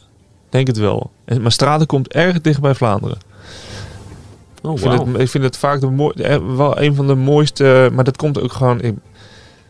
[0.50, 1.12] denk het wel.
[1.42, 3.18] Maar Strade komt erg dicht bij Vlaanderen.
[4.62, 7.16] Oh, Ik vind, het, ik vind het vaak de mooi, eh, wel een van de
[7.16, 7.90] mooiste.
[7.94, 8.82] Maar dat komt ook gewoon.
[8.82, 8.96] Ik,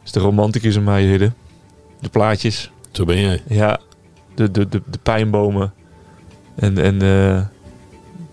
[0.08, 1.36] is de romanticus in mij hidden.
[2.00, 2.72] De plaatjes.
[2.92, 3.42] Zo ben jij.
[3.48, 3.80] Ja.
[4.36, 5.74] De, de, de, de pijnbomen.
[6.56, 7.42] En, en eh,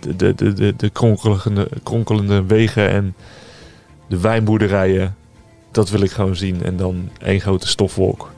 [0.00, 2.90] de, de, de, de, de kronkelende, kronkelende wegen.
[2.90, 3.14] En
[4.08, 5.16] de wijnboerderijen.
[5.70, 6.62] Dat wil ik gewoon zien.
[6.62, 8.32] En dan één grote stofwolk.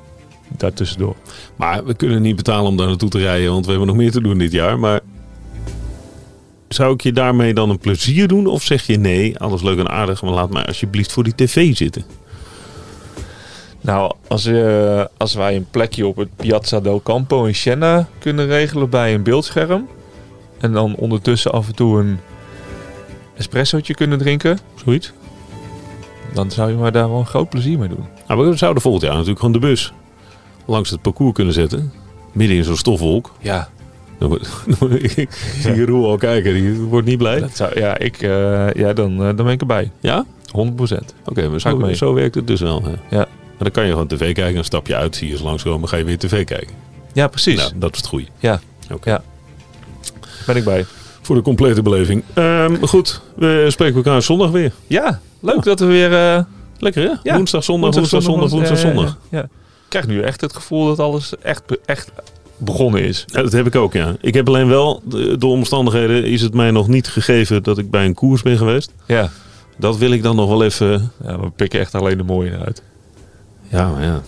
[0.49, 1.17] Daartussendoor.
[1.57, 4.11] Maar we kunnen niet betalen om daar naartoe te rijden, want we hebben nog meer
[4.11, 4.79] te doen dit jaar.
[4.79, 5.01] Maar
[6.69, 8.47] zou ik je daarmee dan een plezier doen?
[8.47, 11.77] Of zeg je nee, alles leuk en aardig, maar laat mij alsjeblieft voor die tv
[11.77, 12.05] zitten?
[13.87, 18.47] Nou, als, eh, als wij een plekje op het Piazza del Campo in Siena kunnen
[18.47, 19.89] regelen bij een beeldscherm.
[20.61, 22.19] En dan ondertussen af en toe een
[23.37, 24.59] espressootje kunnen drinken.
[24.85, 25.13] Zoiets?
[26.35, 28.05] Dan zou je maar daar wel een groot plezier mee doen.
[28.27, 29.93] Nou, we zouden volgend jaar natuurlijk gewoon de bus
[30.65, 31.93] langs het parcours kunnen zetten.
[32.33, 33.33] Midden in zo'n stofwolk.
[33.41, 33.69] Ja,
[35.17, 35.29] ik
[35.61, 37.41] zie je Roel al kijken, die wordt niet blij.
[37.41, 39.91] dat zou, ja, ik, eh, ja dan, eh, dan ben ik erbij.
[40.01, 40.25] Ja?
[40.51, 41.15] 100%.
[41.25, 42.83] Oké, maar zo, zo werkt het dus wel.
[42.85, 43.17] Hè?
[43.17, 43.27] Ja.
[43.59, 45.89] Maar dan kan je gewoon tv kijken, dan stap je uit, zie je ze langskomen,
[45.89, 46.75] ga je weer tv kijken.
[47.13, 47.57] Ja, precies.
[47.57, 48.27] Nou, dat is het goede.
[48.39, 48.61] Ja.
[48.93, 49.11] Oké.
[49.11, 49.23] Ja.
[50.47, 50.85] Ben ik bij.
[51.23, 52.23] Voor de complete beleving.
[52.35, 54.73] Ehm, goed, we spreken elkaar zondag weer.
[54.87, 56.13] Ja, leuk dat we weer...
[56.13, 56.43] eh,
[56.79, 57.15] Lekker hè?
[57.23, 57.37] Ja.
[57.37, 59.19] Woensdag, zondag, woensdag, zondag, woensdag, zondag.
[59.31, 59.43] Ja.
[59.43, 59.49] Ik
[59.89, 62.11] krijg nu echt het gevoel dat alles echt, echt
[62.57, 63.25] begonnen is.
[63.27, 64.17] Ja, dat heb ik ook, ja.
[64.21, 65.03] Ik heb alleen wel,
[65.39, 68.93] de omstandigheden is het mij nog niet gegeven dat ik bij een koers ben geweest.
[69.07, 69.31] Ja.
[69.79, 71.13] Dat wil ik dan nog wel even...
[71.25, 72.83] ja, we pikken echt alleen de mooie uit.
[73.69, 74.23] Ja, maar ja.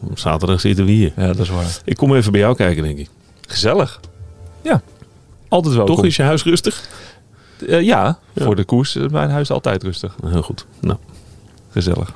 [0.00, 1.12] Op zaterdag zitten we hier.
[1.16, 1.78] Ja, dat is waar.
[1.84, 3.08] Ik kom even bij jou kijken, denk ik.
[3.48, 4.00] Gezellig.
[4.62, 4.82] Ja.
[5.48, 5.94] Altijd welkom.
[5.96, 6.88] Toch is je huis rustig?
[7.68, 8.44] Eh, ja, Ja.
[8.44, 10.16] voor de koers is mijn huis altijd rustig.
[10.26, 10.66] Heel goed.
[10.80, 10.98] Nou,
[11.70, 12.12] Gezellig.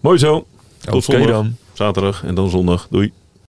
[0.00, 0.46] mooi zo.
[0.80, 1.30] Tot Oké zondag.
[1.30, 1.56] dan.
[1.72, 2.86] Zaterdag en dan zondag.
[2.90, 3.12] Doei.